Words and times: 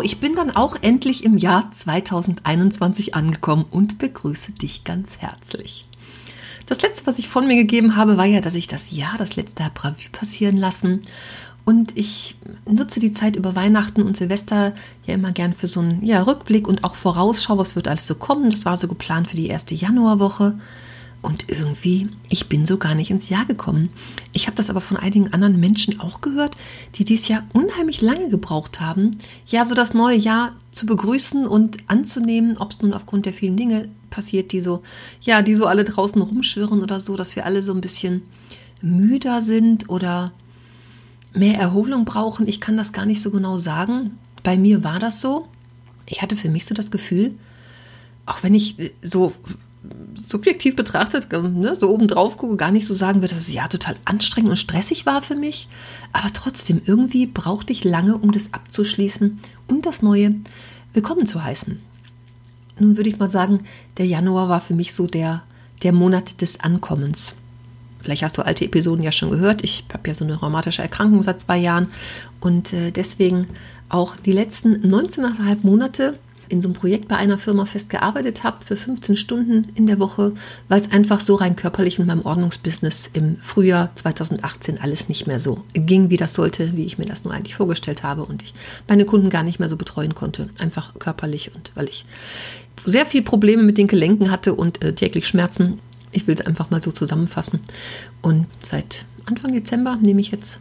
Ich 0.00 0.18
bin 0.18 0.34
dann 0.34 0.50
auch 0.50 0.76
endlich 0.80 1.24
im 1.24 1.36
Jahr 1.36 1.70
2021 1.70 3.14
angekommen 3.14 3.66
und 3.70 3.98
begrüße 3.98 4.52
dich 4.52 4.84
ganz 4.84 5.18
herzlich. 5.18 5.86
Das 6.66 6.80
letzte, 6.80 7.06
was 7.06 7.18
ich 7.18 7.28
von 7.28 7.46
mir 7.46 7.56
gegeben 7.56 7.96
habe, 7.96 8.16
war 8.16 8.24
ja, 8.24 8.40
dass 8.40 8.54
ich 8.54 8.68
das 8.68 8.90
Jahr, 8.90 9.16
das 9.18 9.36
letzte 9.36 9.64
habe 9.64 9.84
Revue 9.84 10.10
passieren 10.10 10.56
lassen. 10.56 11.02
Und 11.64 11.96
ich 11.96 12.36
nutze 12.66 12.98
die 12.98 13.12
Zeit 13.12 13.36
über 13.36 13.54
Weihnachten 13.54 14.02
und 14.02 14.16
Silvester 14.16 14.72
ja 15.06 15.14
immer 15.14 15.32
gern 15.32 15.54
für 15.54 15.68
so 15.68 15.80
einen 15.80 16.04
ja, 16.04 16.22
Rückblick 16.22 16.66
und 16.66 16.82
auch 16.82 16.96
Vorausschau, 16.96 17.58
was 17.58 17.76
wird 17.76 17.88
alles 17.88 18.06
so 18.06 18.14
kommen. 18.14 18.50
Das 18.50 18.64
war 18.64 18.76
so 18.76 18.88
geplant 18.88 19.28
für 19.28 19.36
die 19.36 19.46
erste 19.48 19.74
Januarwoche. 19.74 20.58
Und 21.22 21.48
irgendwie, 21.48 22.08
ich 22.28 22.48
bin 22.48 22.66
so 22.66 22.78
gar 22.78 22.96
nicht 22.96 23.12
ins 23.12 23.28
Jahr 23.28 23.44
gekommen. 23.46 23.90
Ich 24.32 24.48
habe 24.48 24.56
das 24.56 24.70
aber 24.70 24.80
von 24.80 24.96
einigen 24.96 25.32
anderen 25.32 25.60
Menschen 25.60 26.00
auch 26.00 26.20
gehört, 26.20 26.56
die 26.96 27.04
dies 27.04 27.28
Jahr 27.28 27.44
unheimlich 27.52 28.00
lange 28.00 28.28
gebraucht 28.28 28.80
haben, 28.80 29.16
ja, 29.46 29.64
so 29.64 29.76
das 29.76 29.94
neue 29.94 30.16
Jahr 30.16 30.56
zu 30.72 30.84
begrüßen 30.84 31.46
und 31.46 31.78
anzunehmen, 31.88 32.58
ob 32.58 32.72
es 32.72 32.82
nun 32.82 32.92
aufgrund 32.92 33.24
der 33.24 33.32
vielen 33.32 33.56
Dinge 33.56 33.88
passiert, 34.10 34.50
die 34.50 34.60
so, 34.60 34.82
ja, 35.20 35.42
die 35.42 35.54
so 35.54 35.66
alle 35.66 35.84
draußen 35.84 36.20
rumschwirren 36.20 36.82
oder 36.82 37.00
so, 37.00 37.16
dass 37.16 37.36
wir 37.36 37.46
alle 37.46 37.62
so 37.62 37.72
ein 37.72 37.80
bisschen 37.80 38.22
müder 38.80 39.42
sind 39.42 39.88
oder 39.88 40.32
mehr 41.34 41.56
Erholung 41.56 42.04
brauchen. 42.04 42.48
Ich 42.48 42.60
kann 42.60 42.76
das 42.76 42.92
gar 42.92 43.06
nicht 43.06 43.22
so 43.22 43.30
genau 43.30 43.58
sagen. 43.58 44.18
Bei 44.42 44.56
mir 44.56 44.82
war 44.82 44.98
das 44.98 45.20
so. 45.20 45.46
Ich 46.06 46.20
hatte 46.20 46.34
für 46.34 46.48
mich 46.48 46.66
so 46.66 46.74
das 46.74 46.90
Gefühl, 46.90 47.36
auch 48.26 48.42
wenn 48.42 48.54
ich 48.54 48.92
so 49.02 49.32
subjektiv 50.16 50.76
betrachtet, 50.76 51.28
ne, 51.32 51.74
so 51.74 51.90
oben 51.90 52.06
drauf 52.06 52.36
gucke, 52.36 52.56
gar 52.56 52.70
nicht 52.70 52.86
so 52.86 52.94
sagen 52.94 53.20
würde, 53.20 53.34
dass 53.34 53.48
es 53.48 53.54
ja 53.54 53.68
total 53.68 53.96
anstrengend 54.04 54.50
und 54.50 54.56
stressig 54.56 55.06
war 55.06 55.22
für 55.22 55.34
mich. 55.34 55.68
Aber 56.12 56.32
trotzdem, 56.32 56.80
irgendwie 56.84 57.26
brauchte 57.26 57.72
ich 57.72 57.84
lange, 57.84 58.16
um 58.16 58.30
das 58.32 58.52
abzuschließen 58.52 59.40
und 59.66 59.86
das 59.86 60.02
Neue 60.02 60.36
willkommen 60.92 61.26
zu 61.26 61.42
heißen. 61.42 61.80
Nun 62.78 62.96
würde 62.96 63.10
ich 63.10 63.18
mal 63.18 63.28
sagen, 63.28 63.64
der 63.98 64.06
Januar 64.06 64.48
war 64.48 64.60
für 64.60 64.74
mich 64.74 64.94
so 64.94 65.06
der, 65.06 65.42
der 65.82 65.92
Monat 65.92 66.40
des 66.40 66.60
Ankommens. 66.60 67.34
Vielleicht 68.00 68.22
hast 68.22 68.38
du 68.38 68.42
alte 68.42 68.64
Episoden 68.64 69.04
ja 69.04 69.12
schon 69.12 69.30
gehört. 69.30 69.62
Ich 69.62 69.84
habe 69.92 70.08
ja 70.08 70.14
so 70.14 70.24
eine 70.24 70.34
rheumatische 70.34 70.82
Erkrankung 70.82 71.22
seit 71.22 71.40
zwei 71.40 71.58
Jahren 71.58 71.88
und 72.40 72.72
äh, 72.72 72.90
deswegen 72.90 73.46
auch 73.88 74.16
die 74.16 74.32
letzten 74.32 74.76
19,5 74.76 75.58
Monate 75.62 76.18
in 76.52 76.60
so 76.60 76.68
einem 76.68 76.74
Projekt 76.74 77.08
bei 77.08 77.16
einer 77.16 77.38
Firma 77.38 77.64
festgearbeitet 77.64 78.44
habe 78.44 78.64
für 78.64 78.76
15 78.76 79.16
Stunden 79.16 79.70
in 79.74 79.86
der 79.86 79.98
Woche, 79.98 80.32
weil 80.68 80.80
es 80.80 80.92
einfach 80.92 81.20
so 81.20 81.34
rein 81.34 81.56
körperlich 81.56 81.98
in 81.98 82.06
meinem 82.06 82.26
Ordnungsbusiness 82.26 83.08
im 83.14 83.38
Frühjahr 83.40 83.90
2018 83.96 84.78
alles 84.80 85.08
nicht 85.08 85.26
mehr 85.26 85.40
so 85.40 85.64
ging, 85.72 86.10
wie 86.10 86.18
das 86.18 86.34
sollte, 86.34 86.76
wie 86.76 86.84
ich 86.84 86.98
mir 86.98 87.06
das 87.06 87.24
nur 87.24 87.32
eigentlich 87.32 87.54
vorgestellt 87.54 88.02
habe 88.02 88.24
und 88.24 88.42
ich 88.42 88.52
meine 88.86 89.06
Kunden 89.06 89.30
gar 89.30 89.42
nicht 89.42 89.60
mehr 89.60 89.70
so 89.70 89.76
betreuen 89.76 90.14
konnte, 90.14 90.50
einfach 90.58 90.92
körperlich 90.98 91.52
und 91.54 91.72
weil 91.74 91.88
ich 91.88 92.04
sehr 92.84 93.06
viel 93.06 93.22
Probleme 93.22 93.62
mit 93.62 93.78
den 93.78 93.86
Gelenken 93.86 94.30
hatte 94.30 94.54
und 94.54 94.84
äh, 94.84 94.92
täglich 94.92 95.26
Schmerzen. 95.26 95.78
Ich 96.10 96.26
will 96.26 96.34
es 96.34 96.44
einfach 96.44 96.68
mal 96.70 96.82
so 96.82 96.92
zusammenfassen. 96.92 97.60
Und 98.20 98.46
seit 98.62 99.06
Anfang 99.24 99.52
Dezember 99.52 99.96
nehme 100.02 100.20
ich 100.20 100.30
jetzt 100.30 100.58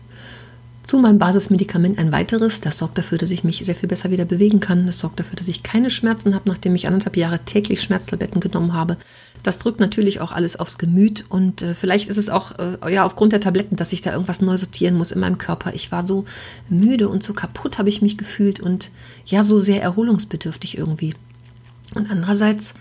zu 0.84 0.98
meinem 1.00 1.20
Basismedikament 1.20 2.00
ein 2.00 2.12
weiteres. 2.12 2.62
Das 2.62 2.80
sorgt 2.80 2.98
dafür, 2.98 3.18
dass 3.18 3.32
ich 3.32 3.44
mich 3.44 3.58
sehr 3.64 3.76
viel 3.76 3.90
besser 3.90 4.12
wieder 4.12 4.26
bewegen 4.26 4.60
kann. 4.60 4.86
Das 4.86 5.00
sorgt 5.00 5.20
dafür, 5.20 5.36
dass 5.36 5.48
ich 5.48 5.64
keine 5.64 5.90
Schmerzen 5.90 6.34
habe, 6.34 6.50
nachdem 6.50 6.76
ich 6.76 6.88
anderthalb 6.88 7.18
Jahre 7.18 7.40
täglich 7.40 7.82
Schmerztabletten 7.82 8.42
genommen 8.42 8.74
habe. 8.74 8.98
Das 9.44 9.58
drückt 9.58 9.80
natürlich 9.80 10.22
auch 10.22 10.32
alles 10.32 10.56
aufs 10.56 10.78
Gemüt 10.78 11.26
und 11.30 11.62
äh, 11.62 11.74
vielleicht 11.74 12.10
ist 12.10 12.18
es 12.18 12.30
auch 12.30 12.60
äh, 12.60 12.94
ja 12.94 13.06
aufgrund 13.06 13.34
der 13.34 13.40
Tabletten, 13.40 13.76
dass 13.76 13.94
ich 13.94 14.02
da 14.02 14.12
irgendwas 14.12 14.42
neu 14.42 14.56
sortieren 14.58 14.96
muss 14.96 15.12
in 15.12 15.20
meinem 15.20 15.40
Körper. 15.40 15.74
Ich 15.74 15.92
war 15.92 16.04
so 16.06 16.26
müde 16.70 17.10
und 17.10 17.24
so 17.24 17.34
kaputt 17.34 17.80
habe 17.80 17.90
ich 17.90 18.02
mich 18.02 18.18
gefühlt 18.18 18.60
und 18.60 18.92
ja 19.26 19.44
so 19.44 19.60
sehr 19.60 19.82
erholungsbedürftig 19.82 20.78
irgendwie. 20.78 21.16
Und 21.96 22.12
andererseits 22.12 22.74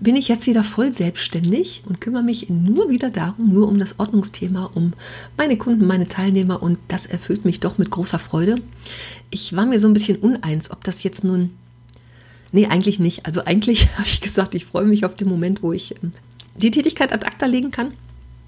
bin 0.00 0.16
ich 0.16 0.28
jetzt 0.28 0.46
wieder 0.46 0.64
voll 0.64 0.92
selbstständig 0.92 1.82
und 1.86 2.00
kümmere 2.00 2.22
mich 2.22 2.48
nur 2.48 2.88
wieder 2.88 3.10
darum, 3.10 3.52
nur 3.52 3.68
um 3.68 3.78
das 3.78 3.98
Ordnungsthema, 3.98 4.70
um 4.74 4.94
meine 5.36 5.58
Kunden, 5.58 5.86
meine 5.86 6.08
Teilnehmer 6.08 6.62
und 6.62 6.78
das 6.88 7.04
erfüllt 7.06 7.44
mich 7.44 7.60
doch 7.60 7.76
mit 7.76 7.90
großer 7.90 8.18
Freude. 8.18 8.56
Ich 9.30 9.54
war 9.54 9.66
mir 9.66 9.78
so 9.78 9.86
ein 9.86 9.92
bisschen 9.92 10.16
uneins, 10.16 10.70
ob 10.70 10.82
das 10.84 11.02
jetzt 11.02 11.22
nun. 11.22 11.50
Nee, 12.52 12.66
eigentlich 12.66 12.98
nicht. 12.98 13.26
Also 13.26 13.44
eigentlich 13.44 13.88
habe 13.98 14.06
ich 14.06 14.22
gesagt, 14.22 14.54
ich 14.54 14.64
freue 14.64 14.86
mich 14.86 15.04
auf 15.04 15.14
den 15.14 15.28
Moment, 15.28 15.62
wo 15.62 15.72
ich 15.72 15.94
ähm, 16.02 16.12
die 16.56 16.70
Tätigkeit 16.70 17.12
ad 17.12 17.26
acta 17.26 17.46
legen 17.46 17.70
kann, 17.70 17.92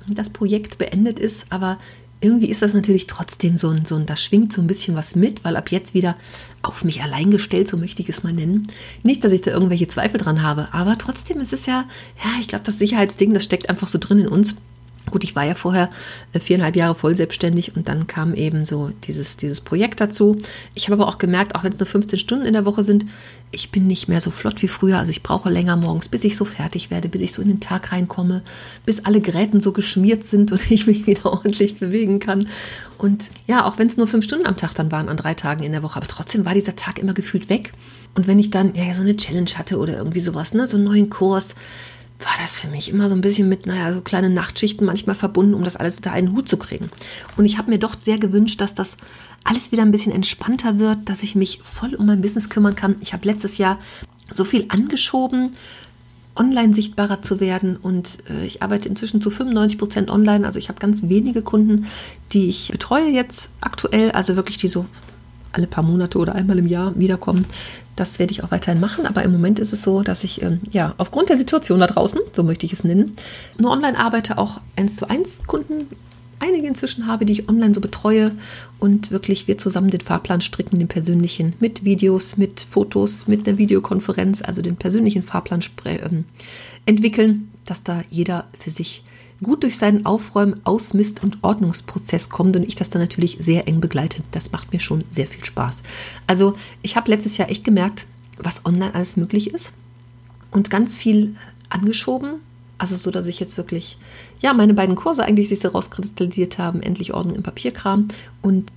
das 0.08 0.30
Projekt 0.30 0.78
beendet 0.78 1.18
ist, 1.18 1.46
aber 1.50 1.78
irgendwie 2.22 2.50
ist 2.50 2.62
das 2.62 2.72
natürlich 2.72 3.06
trotzdem 3.06 3.58
so 3.58 3.68
ein, 3.68 3.84
so 3.84 3.96
ein, 3.96 4.06
da 4.06 4.16
schwingt 4.16 4.52
so 4.52 4.62
ein 4.62 4.66
bisschen 4.66 4.94
was 4.94 5.14
mit, 5.16 5.44
weil 5.44 5.56
ab 5.56 5.70
jetzt 5.70 5.92
wieder 5.92 6.16
auf 6.62 6.84
mich 6.84 7.02
allein 7.02 7.30
gestellt, 7.30 7.68
so 7.68 7.76
möchte 7.76 8.02
ich 8.02 8.08
es 8.08 8.22
mal 8.22 8.32
nennen. 8.32 8.68
Nicht, 9.02 9.24
dass 9.24 9.32
ich 9.32 9.42
da 9.42 9.50
irgendwelche 9.50 9.88
Zweifel 9.88 10.18
dran 10.18 10.42
habe, 10.42 10.72
aber 10.72 10.96
trotzdem 10.96 11.40
ist 11.40 11.52
es 11.52 11.66
ja, 11.66 11.84
ja, 12.24 12.30
ich 12.40 12.48
glaube, 12.48 12.64
das 12.64 12.78
Sicherheitsding, 12.78 13.34
das 13.34 13.44
steckt 13.44 13.68
einfach 13.68 13.88
so 13.88 13.98
drin 13.98 14.20
in 14.20 14.28
uns. 14.28 14.54
Gut, 15.10 15.24
ich 15.24 15.34
war 15.34 15.44
ja 15.44 15.54
vorher 15.54 15.90
äh, 16.32 16.38
viereinhalb 16.38 16.76
Jahre 16.76 16.94
voll 16.94 17.16
selbstständig 17.16 17.76
und 17.76 17.88
dann 17.88 18.06
kam 18.06 18.34
eben 18.34 18.64
so 18.64 18.92
dieses, 19.04 19.36
dieses 19.36 19.60
Projekt 19.60 20.00
dazu. 20.00 20.38
Ich 20.74 20.88
habe 20.88 21.00
aber 21.00 21.08
auch 21.08 21.18
gemerkt, 21.18 21.54
auch 21.54 21.64
wenn 21.64 21.72
es 21.72 21.78
nur 21.78 21.86
15 21.86 22.18
Stunden 22.18 22.46
in 22.46 22.52
der 22.52 22.64
Woche 22.64 22.84
sind, 22.84 23.06
ich 23.50 23.70
bin 23.70 23.86
nicht 23.86 24.08
mehr 24.08 24.20
so 24.20 24.30
flott 24.30 24.62
wie 24.62 24.68
früher. 24.68 24.98
Also 24.98 25.10
ich 25.10 25.22
brauche 25.22 25.50
länger 25.50 25.76
morgens, 25.76 26.08
bis 26.08 26.24
ich 26.24 26.36
so 26.36 26.44
fertig 26.44 26.90
werde, 26.90 27.08
bis 27.08 27.20
ich 27.20 27.32
so 27.32 27.42
in 27.42 27.48
den 27.48 27.60
Tag 27.60 27.92
reinkomme, 27.92 28.42
bis 28.86 29.04
alle 29.04 29.20
Geräten 29.20 29.60
so 29.60 29.72
geschmiert 29.72 30.24
sind 30.24 30.52
und 30.52 30.70
ich 30.70 30.86
mich 30.86 31.06
wieder 31.06 31.26
ordentlich 31.26 31.78
bewegen 31.78 32.20
kann. 32.20 32.48
Und 32.96 33.30
ja, 33.48 33.66
auch 33.66 33.78
wenn 33.78 33.88
es 33.88 33.96
nur 33.96 34.06
fünf 34.06 34.24
Stunden 34.24 34.46
am 34.46 34.56
Tag 34.56 34.74
dann 34.74 34.92
waren, 34.92 35.08
an 35.08 35.16
drei 35.16 35.34
Tagen 35.34 35.64
in 35.64 35.72
der 35.72 35.82
Woche, 35.82 35.96
aber 35.96 36.06
trotzdem 36.06 36.44
war 36.44 36.54
dieser 36.54 36.76
Tag 36.76 37.00
immer 37.00 37.12
gefühlt 37.12 37.48
weg. 37.48 37.72
Und 38.14 38.28
wenn 38.28 38.38
ich 38.38 38.50
dann 38.50 38.74
ja 38.74 38.94
so 38.94 39.02
eine 39.02 39.16
Challenge 39.16 39.50
hatte 39.56 39.78
oder 39.78 39.96
irgendwie 39.96 40.20
sowas, 40.20 40.54
ne, 40.54 40.68
so 40.68 40.76
einen 40.76 40.84
neuen 40.84 41.10
Kurs, 41.10 41.54
war 42.24 42.34
das 42.40 42.60
für 42.60 42.68
mich 42.68 42.88
immer 42.88 43.08
so 43.08 43.14
ein 43.14 43.20
bisschen 43.20 43.48
mit, 43.48 43.66
naja, 43.66 43.92
so 43.92 44.00
kleine 44.00 44.30
Nachtschichten 44.30 44.86
manchmal 44.86 45.16
verbunden, 45.16 45.54
um 45.54 45.64
das 45.64 45.76
alles 45.76 45.96
unter 45.96 46.12
einen 46.12 46.32
Hut 46.32 46.48
zu 46.48 46.56
kriegen. 46.56 46.90
Und 47.36 47.44
ich 47.44 47.58
habe 47.58 47.70
mir 47.70 47.78
doch 47.78 47.94
sehr 48.00 48.18
gewünscht, 48.18 48.60
dass 48.60 48.74
das 48.74 48.96
alles 49.44 49.72
wieder 49.72 49.82
ein 49.82 49.90
bisschen 49.90 50.12
entspannter 50.12 50.78
wird, 50.78 51.08
dass 51.08 51.22
ich 51.22 51.34
mich 51.34 51.60
voll 51.62 51.94
um 51.94 52.06
mein 52.06 52.20
Business 52.20 52.48
kümmern 52.48 52.76
kann. 52.76 52.96
Ich 53.00 53.12
habe 53.12 53.26
letztes 53.26 53.58
Jahr 53.58 53.78
so 54.30 54.44
viel 54.44 54.66
angeschoben, 54.68 55.56
online 56.34 56.74
sichtbarer 56.74 57.20
zu 57.22 57.40
werden 57.40 57.76
und 57.76 58.18
äh, 58.30 58.46
ich 58.46 58.62
arbeite 58.62 58.88
inzwischen 58.88 59.20
zu 59.20 59.30
95 59.30 59.78
Prozent 59.78 60.10
online. 60.10 60.46
Also 60.46 60.58
ich 60.58 60.68
habe 60.68 60.78
ganz 60.78 61.02
wenige 61.02 61.42
Kunden, 61.42 61.86
die 62.32 62.48
ich 62.48 62.70
betreue 62.70 63.08
jetzt 63.08 63.50
aktuell, 63.60 64.12
also 64.12 64.36
wirklich 64.36 64.56
die 64.56 64.68
so 64.68 64.86
alle 65.52 65.66
paar 65.66 65.84
Monate 65.84 66.18
oder 66.18 66.34
einmal 66.34 66.58
im 66.58 66.66
Jahr 66.66 66.98
wiederkommen. 66.98 67.44
Das 67.96 68.18
werde 68.18 68.32
ich 68.32 68.42
auch 68.42 68.50
weiterhin 68.50 68.80
machen, 68.80 69.06
aber 69.06 69.22
im 69.22 69.32
Moment 69.32 69.58
ist 69.58 69.72
es 69.72 69.82
so, 69.82 70.02
dass 70.02 70.24
ich 70.24 70.42
ähm, 70.42 70.60
ja 70.70 70.94
aufgrund 70.96 71.28
der 71.28 71.36
Situation 71.36 71.80
da 71.80 71.86
draußen, 71.86 72.20
so 72.32 72.42
möchte 72.42 72.64
ich 72.66 72.72
es 72.72 72.84
nennen, 72.84 73.12
nur 73.58 73.70
online 73.70 73.98
arbeite, 73.98 74.38
auch 74.38 74.60
eins 74.76 74.96
zu 74.96 75.08
eins 75.08 75.42
Kunden 75.46 75.88
einige 76.42 76.66
inzwischen 76.66 77.06
habe, 77.06 77.24
die 77.24 77.34
ich 77.34 77.48
online 77.48 77.74
so 77.74 77.80
betreue 77.80 78.32
und 78.78 79.10
wirklich 79.10 79.46
wir 79.46 79.58
zusammen 79.58 79.90
den 79.90 80.00
Fahrplan 80.00 80.40
stricken, 80.40 80.78
den 80.78 80.88
persönlichen, 80.88 81.54
mit 81.60 81.84
Videos, 81.84 82.36
mit 82.36 82.60
Fotos, 82.68 83.28
mit 83.28 83.46
einer 83.46 83.58
Videokonferenz, 83.58 84.42
also 84.42 84.60
den 84.60 84.76
persönlichen 84.76 85.22
Fahrplan 85.22 85.62
ähm, 85.84 86.24
entwickeln, 86.84 87.48
dass 87.64 87.84
da 87.84 88.02
jeder 88.10 88.46
für 88.58 88.70
sich 88.70 89.04
gut 89.42 89.62
durch 89.62 89.76
seinen 89.76 90.06
Aufräumen, 90.06 90.60
Ausmist 90.64 91.22
und 91.22 91.38
Ordnungsprozess 91.42 92.28
kommt 92.28 92.56
und 92.56 92.62
ich 92.62 92.74
das 92.74 92.90
dann 92.90 93.02
natürlich 93.02 93.38
sehr 93.40 93.66
eng 93.68 93.80
begleite. 93.80 94.22
Das 94.30 94.52
macht 94.52 94.72
mir 94.72 94.80
schon 94.80 95.04
sehr 95.10 95.26
viel 95.26 95.44
Spaß. 95.44 95.82
Also 96.26 96.56
ich 96.82 96.96
habe 96.96 97.10
letztes 97.10 97.36
Jahr 97.36 97.50
echt 97.50 97.64
gemerkt, 97.64 98.06
was 98.38 98.64
online 98.64 98.94
alles 98.94 99.16
möglich 99.16 99.52
ist 99.52 99.72
und 100.50 100.70
ganz 100.70 100.96
viel 100.96 101.36
angeschoben. 101.68 102.40
Also 102.78 102.96
so, 102.96 103.10
dass 103.10 103.26
ich 103.26 103.38
jetzt 103.38 103.56
wirklich, 103.56 103.96
ja, 104.40 104.52
meine 104.52 104.74
beiden 104.74 104.96
Kurse 104.96 105.24
eigentlich 105.24 105.48
sich 105.48 105.60
so 105.60 105.68
rauskristallisiert 105.68 106.58
haben, 106.58 106.82
endlich 106.82 107.14
Ordnung 107.14 107.36
im 107.36 107.42
Papierkram 107.42 108.08
und 108.40 108.72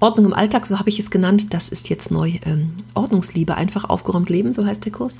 Ordnung 0.00 0.26
im 0.26 0.32
Alltag, 0.32 0.64
so 0.64 0.78
habe 0.78 0.88
ich 0.88 0.98
es 0.98 1.10
genannt. 1.10 1.52
Das 1.52 1.68
ist 1.68 1.90
jetzt 1.90 2.10
neu. 2.10 2.38
Ähm, 2.46 2.72
Ordnungsliebe, 2.94 3.54
einfach 3.54 3.84
aufgeräumt 3.84 4.30
leben, 4.30 4.54
so 4.54 4.64
heißt 4.64 4.84
der 4.84 4.92
Kurs. 4.92 5.14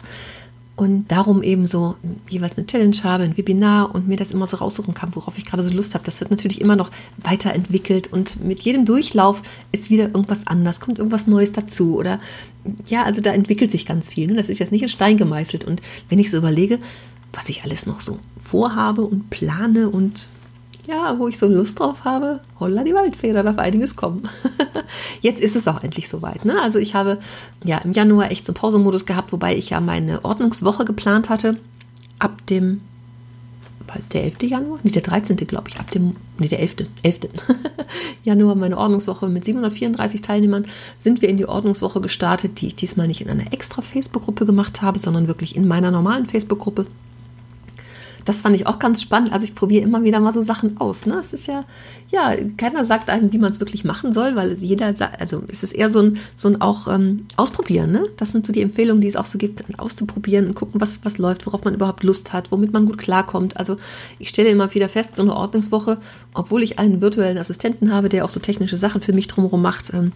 Und 0.80 1.08
darum 1.08 1.42
eben 1.42 1.66
so 1.66 1.96
jeweils 2.26 2.56
eine 2.56 2.66
Challenge 2.66 2.96
habe, 3.04 3.24
ein 3.24 3.36
Webinar 3.36 3.94
und 3.94 4.08
mir 4.08 4.16
das 4.16 4.30
immer 4.30 4.46
so 4.46 4.56
raussuchen 4.56 4.94
kann, 4.94 5.14
worauf 5.14 5.36
ich 5.36 5.44
gerade 5.44 5.62
so 5.62 5.74
Lust 5.74 5.92
habe. 5.92 6.06
Das 6.06 6.20
wird 6.20 6.30
natürlich 6.30 6.58
immer 6.58 6.74
noch 6.74 6.90
weiterentwickelt 7.18 8.10
und 8.10 8.42
mit 8.42 8.60
jedem 8.60 8.86
Durchlauf 8.86 9.42
ist 9.72 9.90
wieder 9.90 10.04
irgendwas 10.04 10.46
anders, 10.46 10.80
kommt 10.80 10.96
irgendwas 10.98 11.26
Neues 11.26 11.52
dazu 11.52 11.98
oder 11.98 12.18
ja, 12.86 13.02
also 13.02 13.20
da 13.20 13.34
entwickelt 13.34 13.70
sich 13.70 13.84
ganz 13.84 14.08
viel. 14.08 14.26
Ne? 14.26 14.36
Das 14.36 14.48
ist 14.48 14.58
jetzt 14.58 14.72
nicht 14.72 14.80
in 14.80 14.88
Stein 14.88 15.18
gemeißelt 15.18 15.64
und 15.64 15.82
wenn 16.08 16.18
ich 16.18 16.30
so 16.30 16.38
überlege, 16.38 16.78
was 17.34 17.50
ich 17.50 17.62
alles 17.62 17.84
noch 17.84 18.00
so 18.00 18.18
vorhabe 18.40 19.02
und 19.02 19.28
plane 19.28 19.90
und 19.90 20.28
ja, 20.90 21.18
wo 21.18 21.28
ich 21.28 21.38
so 21.38 21.46
Lust 21.46 21.78
drauf 21.78 22.04
habe, 22.04 22.40
holla 22.58 22.82
die 22.84 22.94
Waldfeder, 22.94 23.42
darf 23.42 23.58
einiges 23.58 23.96
kommen. 23.96 24.28
Jetzt 25.20 25.42
ist 25.42 25.56
es 25.56 25.68
auch 25.68 25.82
endlich 25.82 26.08
soweit. 26.08 26.44
Ne? 26.44 26.60
Also 26.60 26.78
ich 26.78 26.94
habe 26.94 27.18
ja 27.64 27.78
im 27.78 27.92
Januar 27.92 28.30
echt 28.30 28.44
so 28.44 28.50
einen 28.50 28.56
Pausemodus 28.56 29.06
gehabt, 29.06 29.32
wobei 29.32 29.56
ich 29.56 29.70
ja 29.70 29.80
meine 29.80 30.24
Ordnungswoche 30.24 30.84
geplant 30.84 31.28
hatte. 31.28 31.58
Ab 32.18 32.46
dem, 32.48 32.80
war 33.86 33.96
es 33.96 34.08
der 34.08 34.24
11. 34.24 34.42
Januar? 34.42 34.78
Nee, 34.82 34.90
der 34.90 35.02
13. 35.02 35.36
glaube 35.36 35.68
ich. 35.68 35.78
Ab 35.78 35.90
dem, 35.90 36.16
nee, 36.38 36.48
der 36.48 36.60
11. 36.60 36.76
11. 37.02 37.20
Januar 38.24 38.54
meine 38.54 38.76
Ordnungswoche 38.76 39.28
mit 39.28 39.44
734 39.44 40.22
Teilnehmern 40.22 40.66
sind 40.98 41.22
wir 41.22 41.28
in 41.28 41.36
die 41.36 41.46
Ordnungswoche 41.46 42.00
gestartet, 42.00 42.60
die 42.60 42.68
ich 42.68 42.76
diesmal 42.76 43.06
nicht 43.06 43.20
in 43.20 43.30
einer 43.30 43.52
extra 43.52 43.82
Facebook-Gruppe 43.82 44.44
gemacht 44.44 44.82
habe, 44.82 44.98
sondern 44.98 45.28
wirklich 45.28 45.56
in 45.56 45.66
meiner 45.66 45.90
normalen 45.90 46.26
Facebook-Gruppe 46.26 46.86
das 48.30 48.42
fand 48.42 48.54
ich 48.54 48.68
auch 48.68 48.78
ganz 48.78 49.02
spannend. 49.02 49.32
Also 49.32 49.42
ich 49.42 49.56
probiere 49.56 49.82
immer 49.82 50.04
wieder 50.04 50.20
mal 50.20 50.32
so 50.32 50.40
Sachen 50.40 50.80
aus. 50.80 51.04
Ne? 51.04 51.16
Es 51.18 51.32
ist 51.32 51.48
ja, 51.48 51.64
ja, 52.12 52.32
keiner 52.56 52.84
sagt 52.84 53.10
einem, 53.10 53.32
wie 53.32 53.38
man 53.38 53.50
es 53.50 53.58
wirklich 53.58 53.82
machen 53.82 54.12
soll, 54.12 54.36
weil 54.36 54.52
jeder 54.52 54.94
sagt, 54.94 55.20
also 55.20 55.42
es 55.48 55.64
ist 55.64 55.72
eher 55.72 55.90
so 55.90 55.98
ein, 55.98 56.18
so 56.36 56.48
ein 56.48 56.60
auch 56.60 56.86
ähm, 56.86 57.26
Ausprobieren. 57.36 57.90
Ne? 57.90 58.06
Das 58.18 58.30
sind 58.30 58.46
so 58.46 58.52
die 58.52 58.62
Empfehlungen, 58.62 59.00
die 59.00 59.08
es 59.08 59.16
auch 59.16 59.24
so 59.26 59.36
gibt, 59.36 59.64
auszuprobieren 59.80 60.46
und 60.46 60.54
gucken, 60.54 60.80
was, 60.80 61.04
was 61.04 61.18
läuft, 61.18 61.44
worauf 61.44 61.64
man 61.64 61.74
überhaupt 61.74 62.04
Lust 62.04 62.32
hat, 62.32 62.52
womit 62.52 62.72
man 62.72 62.86
gut 62.86 62.98
klarkommt. 62.98 63.56
Also 63.56 63.78
ich 64.20 64.28
stelle 64.28 64.50
immer 64.50 64.72
wieder 64.72 64.88
fest, 64.88 65.16
so 65.16 65.22
eine 65.22 65.34
Ordnungswoche, 65.34 65.98
obwohl 66.32 66.62
ich 66.62 66.78
einen 66.78 67.00
virtuellen 67.00 67.36
Assistenten 67.36 67.92
habe, 67.92 68.08
der 68.08 68.24
auch 68.24 68.30
so 68.30 68.38
technische 68.38 68.78
Sachen 68.78 69.00
für 69.00 69.12
mich 69.12 69.26
drumherum 69.26 69.60
macht. 69.60 69.92
Ähm, 69.92 70.12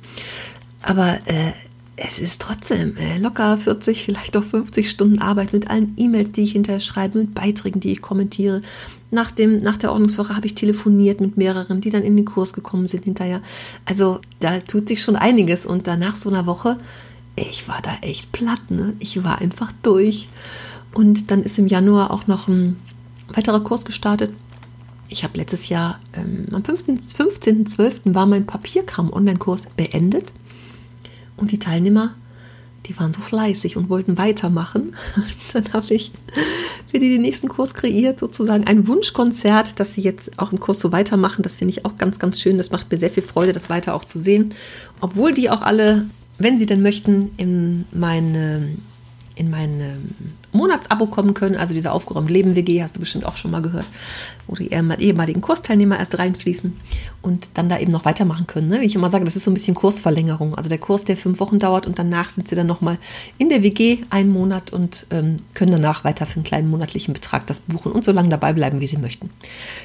aber 0.82 1.18
äh, 1.26 1.50
es 1.96 2.18
ist 2.18 2.40
trotzdem 2.40 2.96
äh, 2.96 3.18
locker 3.18 3.56
40, 3.56 4.04
vielleicht 4.04 4.36
auch 4.36 4.42
50 4.42 4.90
Stunden 4.90 5.20
Arbeit 5.20 5.52
mit 5.52 5.70
allen 5.70 5.94
E-Mails, 5.96 6.32
die 6.32 6.42
ich 6.42 6.52
hinterher 6.52 6.80
schreibe, 6.80 7.18
mit 7.18 7.34
Beiträgen, 7.34 7.80
die 7.80 7.92
ich 7.92 8.02
kommentiere. 8.02 8.62
Nach, 9.10 9.30
dem, 9.30 9.60
nach 9.60 9.76
der 9.76 9.92
Ordnungswoche 9.92 10.34
habe 10.34 10.46
ich 10.46 10.56
telefoniert 10.56 11.20
mit 11.20 11.36
mehreren, 11.36 11.80
die 11.80 11.90
dann 11.90 12.02
in 12.02 12.16
den 12.16 12.24
Kurs 12.24 12.52
gekommen 12.52 12.88
sind 12.88 13.04
hinterher. 13.04 13.42
Also 13.84 14.20
da 14.40 14.58
tut 14.60 14.88
sich 14.88 15.02
schon 15.02 15.14
einiges 15.14 15.66
und 15.66 15.86
danach 15.86 16.16
so 16.16 16.30
einer 16.30 16.46
Woche, 16.46 16.78
ich 17.36 17.68
war 17.68 17.80
da 17.80 17.96
echt 18.02 18.32
platt, 18.32 18.70
ne? 18.70 18.94
Ich 18.98 19.22
war 19.22 19.38
einfach 19.38 19.72
durch. 19.82 20.28
Und 20.94 21.30
dann 21.30 21.42
ist 21.42 21.58
im 21.58 21.66
Januar 21.66 22.12
auch 22.12 22.26
noch 22.26 22.48
ein 22.48 22.76
weiterer 23.28 23.60
Kurs 23.60 23.84
gestartet. 23.84 24.32
Ich 25.08 25.22
habe 25.22 25.38
letztes 25.38 25.68
Jahr 25.68 26.00
ähm, 26.12 26.46
am 26.52 26.62
15.12. 26.62 27.16
15. 27.16 28.14
war 28.14 28.26
mein 28.26 28.46
Papierkram-Online-Kurs 28.46 29.68
beendet. 29.76 30.32
Und 31.44 31.52
die 31.52 31.58
Teilnehmer, 31.58 32.12
die 32.86 32.98
waren 32.98 33.12
so 33.12 33.20
fleißig 33.20 33.76
und 33.76 33.90
wollten 33.90 34.16
weitermachen. 34.16 34.96
Dann 35.52 35.70
habe 35.74 35.92
ich 35.92 36.10
für 36.90 36.98
die 36.98 37.10
den 37.10 37.20
nächsten 37.20 37.48
Kurs 37.48 37.74
kreiert, 37.74 38.18
sozusagen 38.18 38.66
ein 38.66 38.88
Wunschkonzert, 38.88 39.78
dass 39.78 39.92
sie 39.92 40.00
jetzt 40.00 40.38
auch 40.38 40.52
im 40.52 40.58
Kurs 40.58 40.80
so 40.80 40.90
weitermachen. 40.90 41.42
Das 41.42 41.58
finde 41.58 41.72
ich 41.72 41.84
auch 41.84 41.98
ganz, 41.98 42.18
ganz 42.18 42.40
schön. 42.40 42.56
Das 42.56 42.70
macht 42.70 42.90
mir 42.90 42.96
sehr 42.96 43.10
viel 43.10 43.22
Freude, 43.22 43.52
das 43.52 43.68
weiter 43.68 43.92
auch 43.94 44.06
zu 44.06 44.18
sehen. 44.18 44.54
Obwohl 45.02 45.34
die 45.34 45.50
auch 45.50 45.60
alle, 45.60 46.06
wenn 46.38 46.56
sie 46.56 46.64
denn 46.64 46.80
möchten, 46.80 47.28
in 47.36 47.84
meine 47.92 48.70
in 49.36 49.50
mein 49.50 49.80
ähm, 49.80 50.14
Monatsabo 50.54 51.06
kommen 51.06 51.34
können, 51.34 51.56
also 51.56 51.74
diese 51.74 51.92
aufgeräumte 51.92 52.32
Leben 52.32 52.54
WG, 52.54 52.82
hast 52.82 52.96
du 52.96 53.00
bestimmt 53.00 53.26
auch 53.26 53.36
schon 53.36 53.50
mal 53.50 53.60
gehört, 53.60 53.86
wo 54.46 54.54
die 54.54 54.70
ehemaligen 54.70 55.40
Kursteilnehmer 55.40 55.98
erst 55.98 56.18
reinfließen 56.18 56.76
und 57.22 57.48
dann 57.54 57.68
da 57.68 57.78
eben 57.78 57.90
noch 57.90 58.04
weitermachen 58.04 58.46
können. 58.46 58.68
Ne? 58.68 58.80
Wie 58.80 58.86
ich 58.86 58.94
immer 58.94 59.10
sage, 59.10 59.24
das 59.24 59.34
ist 59.34 59.44
so 59.44 59.50
ein 59.50 59.54
bisschen 59.54 59.74
Kursverlängerung. 59.74 60.54
Also 60.54 60.68
der 60.68 60.78
Kurs, 60.78 61.04
der 61.04 61.16
fünf 61.16 61.40
Wochen 61.40 61.58
dauert 61.58 61.86
und 61.86 61.98
danach 61.98 62.30
sind 62.30 62.48
sie 62.48 62.54
dann 62.54 62.66
nochmal 62.66 62.98
in 63.36 63.48
der 63.48 63.62
WG 63.62 63.98
einen 64.10 64.32
Monat 64.32 64.72
und 64.72 65.06
ähm, 65.10 65.38
können 65.54 65.72
danach 65.72 66.04
weiter 66.04 66.26
für 66.26 66.36
einen 66.36 66.44
kleinen 66.44 66.70
monatlichen 66.70 67.14
Betrag 67.14 67.46
das 67.46 67.60
buchen 67.60 67.92
und 67.92 68.04
so 68.04 68.12
lange 68.12 68.28
dabei 68.28 68.52
bleiben, 68.52 68.80
wie 68.80 68.86
sie 68.86 68.98
möchten. 68.98 69.30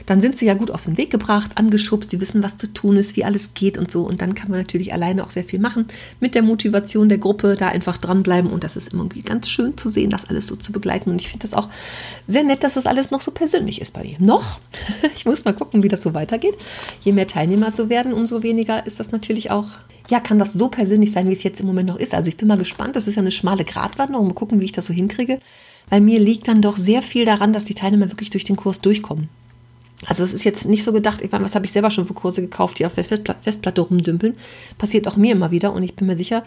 Dann 0.05 0.21
sind 0.21 0.37
sie 0.37 0.45
ja 0.45 0.53
gut 0.53 0.69
auf 0.69 0.85
den 0.85 0.97
Weg 0.97 1.09
gebracht, 1.09 1.51
angeschubst, 1.55 2.11
sie 2.11 2.21
wissen, 2.21 2.43
was 2.43 2.57
zu 2.57 2.71
tun 2.71 2.97
ist, 2.97 3.15
wie 3.15 3.25
alles 3.25 3.53
geht 3.53 3.77
und 3.77 3.91
so. 3.91 4.03
Und 4.03 4.21
dann 4.21 4.35
kann 4.35 4.49
man 4.49 4.59
natürlich 4.59 4.93
alleine 4.93 5.23
auch 5.23 5.31
sehr 5.31 5.43
viel 5.43 5.59
machen 5.59 5.85
mit 6.19 6.35
der 6.35 6.43
Motivation 6.43 7.09
der 7.09 7.17
Gruppe, 7.17 7.55
da 7.57 7.69
einfach 7.69 7.97
dranbleiben 7.97 8.51
und 8.51 8.63
das 8.63 8.77
ist 8.77 8.93
irgendwie 8.93 9.21
ganz 9.21 9.49
schön 9.49 9.77
zu 9.77 9.89
sehen, 9.89 10.09
das 10.09 10.25
alles 10.25 10.47
so 10.47 10.58
zu 10.59 10.71
begleiten. 10.71 11.09
Und 11.09 11.21
ich 11.21 11.29
finde 11.29 11.47
das 11.47 11.53
auch 11.53 11.69
sehr 12.27 12.43
nett, 12.43 12.63
dass 12.63 12.75
das 12.75 12.85
alles 12.85 13.11
noch 13.11 13.21
so 13.21 13.31
persönlich 13.31 13.81
ist 13.81 13.93
bei 13.93 14.03
mir. 14.03 14.15
Noch, 14.19 14.59
ich 15.15 15.25
muss 15.25 15.45
mal 15.45 15.53
gucken, 15.53 15.83
wie 15.83 15.89
das 15.89 16.01
so 16.01 16.13
weitergeht. 16.13 16.57
Je 17.03 17.11
mehr 17.11 17.27
Teilnehmer 17.27 17.71
so 17.71 17.89
werden, 17.89 18.13
umso 18.13 18.43
weniger 18.43 18.85
ist 18.85 18.99
das 18.99 19.11
natürlich 19.11 19.51
auch 19.51 19.67
ja, 20.09 20.19
kann 20.19 20.39
das 20.39 20.53
so 20.53 20.69
persönlich 20.69 21.11
sein, 21.11 21.29
wie 21.29 21.33
es 21.33 21.43
jetzt 21.43 21.59
im 21.59 21.67
Moment 21.67 21.87
noch 21.87 21.97
ist. 21.97 22.15
Also 22.15 22.29
ich 22.29 22.37
bin 22.37 22.47
mal 22.47 22.57
gespannt. 22.57 22.95
Das 22.95 23.07
ist 23.07 23.15
ja 23.15 23.21
eine 23.21 23.31
schmale 23.31 23.63
Gratwanderung. 23.63 24.27
Mal 24.27 24.33
gucken, 24.33 24.59
wie 24.59 24.65
ich 24.65 24.71
das 24.71 24.87
so 24.87 24.93
hinkriege. 24.93 25.39
Weil 25.89 26.01
mir 26.01 26.19
liegt 26.19 26.47
dann 26.47 26.61
doch 26.61 26.77
sehr 26.77 27.01
viel 27.01 27.25
daran, 27.25 27.53
dass 27.53 27.63
die 27.63 27.75
Teilnehmer 27.75 28.09
wirklich 28.09 28.29
durch 28.31 28.43
den 28.43 28.55
Kurs 28.55 28.81
durchkommen. 28.81 29.29
Also 30.05 30.23
es 30.23 30.33
ist 30.33 30.43
jetzt 30.43 30.65
nicht 30.65 30.83
so 30.83 30.93
gedacht, 30.93 31.21
ich 31.21 31.31
meine, 31.31 31.43
was 31.43 31.55
habe 31.55 31.65
ich 31.65 31.71
selber 31.71 31.91
schon 31.91 32.05
für 32.05 32.13
Kurse 32.13 32.41
gekauft, 32.41 32.79
die 32.79 32.85
auf 32.85 32.95
der 32.95 33.03
Festplatte 33.03 33.81
rumdümpeln. 33.81 34.37
Passiert 34.77 35.07
auch 35.07 35.17
mir 35.17 35.33
immer 35.33 35.51
wieder 35.51 35.73
und 35.73 35.83
ich 35.83 35.95
bin 35.95 36.07
mir 36.07 36.15
sicher, 36.15 36.43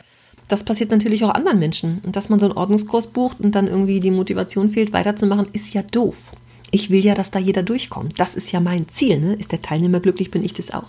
das 0.53 0.65
passiert 0.65 0.91
natürlich 0.91 1.25
auch 1.25 1.31
anderen 1.31 1.59
Menschen. 1.59 2.03
Und 2.05 2.15
dass 2.15 2.29
man 2.29 2.39
so 2.39 2.45
einen 2.45 2.57
Ordnungskurs 2.57 3.07
bucht 3.07 3.41
und 3.41 3.55
dann 3.55 3.69
irgendwie 3.69 4.01
die 4.01 4.11
Motivation 4.11 4.69
fehlt, 4.69 4.93
weiterzumachen, 4.93 5.49
ist 5.55 5.73
ja 5.73 5.83
doof. 5.83 6.33
Ich 6.71 6.91
will 6.91 7.03
ja, 7.03 7.15
dass 7.15 7.31
da 7.31 7.39
jeder 7.39 7.63
durchkommt. 7.63 8.21
Das 8.21 8.35
ist 8.35 8.53
ja 8.53 8.61
mein 8.61 8.87
Ziel. 8.89 9.19
Ne? 9.19 9.33
Ist 9.35 9.53
der 9.53 9.63
Teilnehmer 9.63 10.01
glücklich, 10.01 10.31
bin 10.31 10.45
ich 10.45 10.53
das 10.53 10.71
auch. 10.71 10.89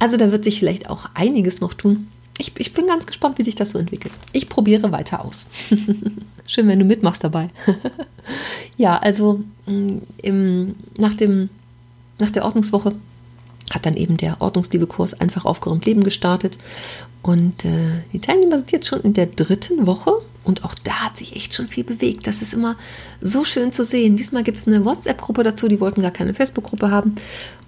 Also 0.00 0.16
da 0.16 0.32
wird 0.32 0.42
sich 0.42 0.58
vielleicht 0.58 0.90
auch 0.90 1.08
einiges 1.14 1.60
noch 1.60 1.74
tun. 1.74 2.08
Ich, 2.38 2.52
ich 2.58 2.74
bin 2.74 2.88
ganz 2.88 3.06
gespannt, 3.06 3.38
wie 3.38 3.44
sich 3.44 3.54
das 3.54 3.70
so 3.70 3.78
entwickelt. 3.78 4.12
Ich 4.32 4.48
probiere 4.48 4.90
weiter 4.90 5.24
aus. 5.24 5.46
Schön, 6.48 6.66
wenn 6.66 6.80
du 6.80 6.84
mitmachst 6.84 7.22
dabei. 7.22 7.50
ja, 8.76 8.98
also 8.98 9.44
mm, 9.66 9.98
im, 10.22 10.74
nach, 10.96 11.14
dem, 11.14 11.50
nach 12.18 12.30
der 12.30 12.44
Ordnungswoche 12.44 12.96
hat 13.70 13.86
dann 13.86 13.96
eben 13.96 14.16
der 14.16 14.40
Ordnungsliebe-Kurs 14.40 15.14
einfach 15.14 15.44
aufgeräumt 15.44 15.86
Leben 15.86 16.02
gestartet. 16.02 16.58
Und 17.22 17.64
äh, 17.64 18.02
die 18.12 18.18
Teilnehmer 18.18 18.58
sind 18.58 18.72
jetzt 18.72 18.88
schon 18.88 19.00
in 19.00 19.14
der 19.14 19.26
dritten 19.26 19.86
Woche 19.86 20.12
und 20.44 20.64
auch 20.64 20.74
da 20.74 21.04
hat 21.04 21.16
sich 21.16 21.36
echt 21.36 21.54
schon 21.54 21.68
viel 21.68 21.84
bewegt. 21.84 22.26
Das 22.26 22.42
ist 22.42 22.52
immer 22.52 22.76
so 23.20 23.44
schön 23.44 23.72
zu 23.72 23.84
sehen. 23.84 24.16
Diesmal 24.16 24.42
gibt 24.42 24.58
es 24.58 24.66
eine 24.66 24.84
WhatsApp-Gruppe 24.84 25.44
dazu, 25.44 25.68
die 25.68 25.78
wollten 25.78 26.02
gar 26.02 26.10
keine 26.10 26.34
Facebook-Gruppe 26.34 26.90
haben. 26.90 27.14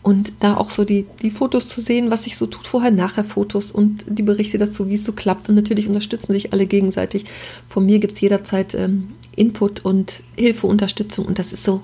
Und 0.03 0.33
da 0.41 0.57
auch 0.57 0.71
so 0.71 0.85
die, 0.85 1.07
die 1.23 1.31
Fotos 1.31 1.69
zu 1.69 1.81
sehen, 1.81 2.11
was 2.11 2.25
sich 2.25 2.37
so 2.37 2.47
tut, 2.47 2.67
vorher, 2.67 2.91
nachher 2.91 3.25
Fotos 3.25 3.71
und 3.71 4.05
die 4.09 4.23
Berichte 4.23 4.59
dazu, 4.59 4.89
wie 4.89 4.97
es 4.97 5.05
so 5.05 5.13
klappt. 5.13 5.49
Und 5.49 5.55
natürlich 5.55 5.87
unterstützen 5.87 6.33
sich 6.33 6.53
alle 6.53 6.67
gegenseitig. 6.67 7.25
Von 7.69 7.87
mir 7.87 8.01
gibt 8.01 8.15
es 8.15 8.21
jederzeit 8.21 8.75
ähm, 8.75 9.15
Input 9.37 9.85
und 9.85 10.23
Hilfe, 10.37 10.67
Unterstützung. 10.67 11.27
Und 11.27 11.39
das 11.39 11.53
ist 11.53 11.63
so, 11.63 11.81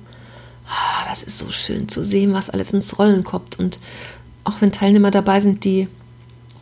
ah, 0.66 1.08
das 1.08 1.22
ist 1.22 1.38
so 1.38 1.50
schön 1.50 1.88
zu 1.88 2.04
sehen, 2.04 2.32
was 2.32 2.50
alles 2.50 2.72
ins 2.72 2.98
Rollen 2.98 3.22
kommt. 3.22 3.60
Und 3.60 3.78
auch 4.42 4.60
wenn 4.60 4.72
Teilnehmer 4.72 5.12
dabei 5.12 5.40
sind, 5.40 5.64
die 5.64 5.86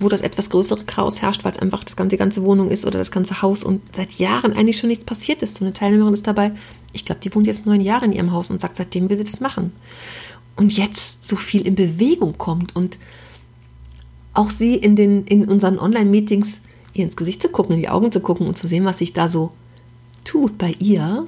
wo 0.01 0.09
das 0.09 0.21
etwas 0.21 0.51
größere 0.51 0.85
Chaos 0.85 1.23
herrscht, 1.23 1.45
weil 1.45 1.53
es 1.53 1.59
einfach 1.59 1.83
das 1.85 1.97
ganze, 1.97 2.11
die 2.11 2.19
ganze 2.19 2.43
Wohnung 2.45 2.71
ist 2.71 2.87
oder 2.87 2.99
das 2.99 3.11
ganze 3.11 3.43
Haus 3.43 3.65
und 3.65 3.83
seit 3.95 4.13
Jahren 4.13 4.53
eigentlich 4.53 4.79
schon 4.79 4.89
nichts 4.89 5.05
passiert 5.05 5.43
ist. 5.43 5.57
So 5.57 5.65
eine 5.65 5.73
Teilnehmerin 5.73 6.15
ist 6.15 6.27
dabei, 6.27 6.53
ich 6.93 7.05
glaube, 7.05 7.21
die 7.21 7.35
wohnt 7.35 7.47
jetzt 7.47 7.67
neun 7.67 7.81
Jahre 7.81 8.05
in 8.05 8.13
ihrem 8.13 8.33
Haus 8.33 8.51
und 8.51 8.61
sagt, 8.61 8.77
seitdem 8.77 9.11
will 9.11 9.19
sie 9.19 9.25
das 9.25 9.41
machen. 9.41 9.73
Und 10.57 10.77
jetzt 10.77 11.25
so 11.27 11.37
viel 11.37 11.67
in 11.67 11.75
Bewegung 11.75 12.39
kommt 12.39 12.75
und 12.75 12.99
auch 14.35 14.51
sie 14.51 14.75
in, 14.75 14.97
den, 14.97 15.25
in 15.25 15.49
unseren 15.49 15.79
Online-Meetings 15.79 16.61
ihr 16.95 17.05
ins 17.05 17.17
Gesicht 17.17 17.43
zu 17.43 17.49
gucken, 17.49 17.75
in 17.75 17.81
die 17.81 17.89
Augen 17.89 18.13
zu 18.13 18.21
gucken 18.21 18.47
und 18.47 18.57
zu 18.57 18.69
sehen, 18.69 18.85
was 18.85 18.99
sich 18.99 19.13
da 19.13 19.29
so 19.29 19.53
tut 20.25 20.59
bei 20.59 20.75
ihr, 20.79 21.27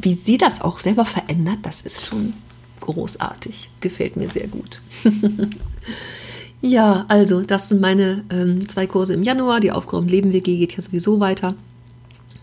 wie 0.00 0.14
sie 0.14 0.38
das 0.38 0.60
auch 0.60 0.80
selber 0.80 1.04
verändert, 1.04 1.58
das 1.62 1.82
ist 1.82 2.04
schon 2.04 2.32
großartig. 2.80 3.70
Gefällt 3.80 4.16
mir 4.16 4.28
sehr 4.28 4.48
gut. 4.48 4.80
Ja, 6.60 7.04
also 7.08 7.42
das 7.42 7.68
sind 7.68 7.80
meine 7.80 8.24
ähm, 8.30 8.68
zwei 8.68 8.86
Kurse 8.86 9.14
im 9.14 9.22
Januar. 9.22 9.60
Die 9.60 9.70
Aufgeräumt 9.70 10.10
Leben 10.10 10.32
WG 10.32 10.58
geht 10.58 10.76
ja 10.76 10.82
sowieso 10.82 11.20
weiter. 11.20 11.54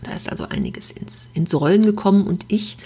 Da 0.02 0.12
ist 0.12 0.30
also 0.30 0.44
einiges 0.48 0.90
ins, 0.90 1.30
ins 1.34 1.54
Rollen 1.54 1.84
gekommen 1.84 2.26
und 2.26 2.44
ich, 2.48 2.78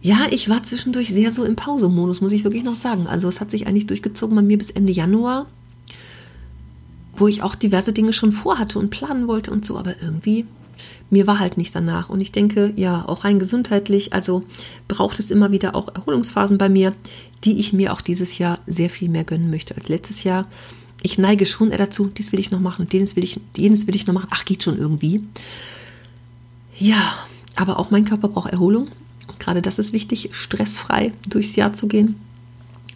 ja, 0.00 0.26
ich 0.30 0.48
war 0.48 0.62
zwischendurch 0.62 1.08
sehr 1.08 1.32
so 1.32 1.44
im 1.44 1.56
Pausemodus, 1.56 2.20
muss 2.20 2.32
ich 2.32 2.44
wirklich 2.44 2.64
noch 2.64 2.74
sagen. 2.74 3.06
Also 3.06 3.28
es 3.28 3.40
hat 3.40 3.50
sich 3.50 3.66
eigentlich 3.66 3.86
durchgezogen 3.86 4.36
bei 4.36 4.42
mir 4.42 4.58
bis 4.58 4.70
Ende 4.70 4.92
Januar, 4.92 5.46
wo 7.16 7.28
ich 7.28 7.42
auch 7.42 7.54
diverse 7.54 7.92
Dinge 7.92 8.12
schon 8.12 8.32
vorhatte 8.32 8.78
und 8.78 8.90
planen 8.90 9.28
wollte 9.28 9.50
und 9.50 9.66
so, 9.66 9.76
aber 9.76 10.00
irgendwie 10.00 10.46
mir 11.10 11.26
war 11.26 11.38
halt 11.38 11.56
nicht 11.56 11.74
danach. 11.74 12.10
Und 12.10 12.20
ich 12.20 12.32
denke, 12.32 12.72
ja, 12.76 13.06
auch 13.06 13.24
rein 13.24 13.38
gesundheitlich, 13.38 14.12
also 14.12 14.42
braucht 14.88 15.18
es 15.18 15.30
immer 15.30 15.50
wieder 15.50 15.74
auch 15.74 15.94
Erholungsphasen 15.94 16.58
bei 16.58 16.68
mir, 16.68 16.92
die 17.44 17.58
ich 17.58 17.72
mir 17.72 17.92
auch 17.92 18.00
dieses 18.00 18.38
Jahr 18.38 18.60
sehr 18.66 18.90
viel 18.90 19.08
mehr 19.08 19.24
gönnen 19.24 19.50
möchte 19.50 19.74
als 19.74 19.88
letztes 19.88 20.24
Jahr. 20.24 20.46
Ich 21.02 21.18
neige 21.18 21.46
schon 21.46 21.70
eher 21.70 21.78
dazu, 21.78 22.06
dies 22.06 22.32
will 22.32 22.40
ich 22.40 22.50
noch 22.50 22.60
machen, 22.60 22.86
jenes 22.90 23.16
will 23.16 23.24
ich, 23.24 23.40
jenes 23.56 23.86
will 23.86 23.96
ich 23.96 24.06
noch 24.06 24.14
machen. 24.14 24.28
Ach, 24.30 24.44
geht 24.44 24.62
schon 24.62 24.78
irgendwie. 24.78 25.22
Ja, 26.78 27.14
aber 27.56 27.78
auch 27.78 27.90
mein 27.90 28.04
Körper 28.04 28.28
braucht 28.28 28.52
Erholung. 28.52 28.88
gerade 29.38 29.62
das 29.62 29.78
ist 29.78 29.92
wichtig, 29.92 30.30
stressfrei 30.32 31.12
durchs 31.28 31.56
Jahr 31.56 31.72
zu 31.72 31.88
gehen 31.88 32.16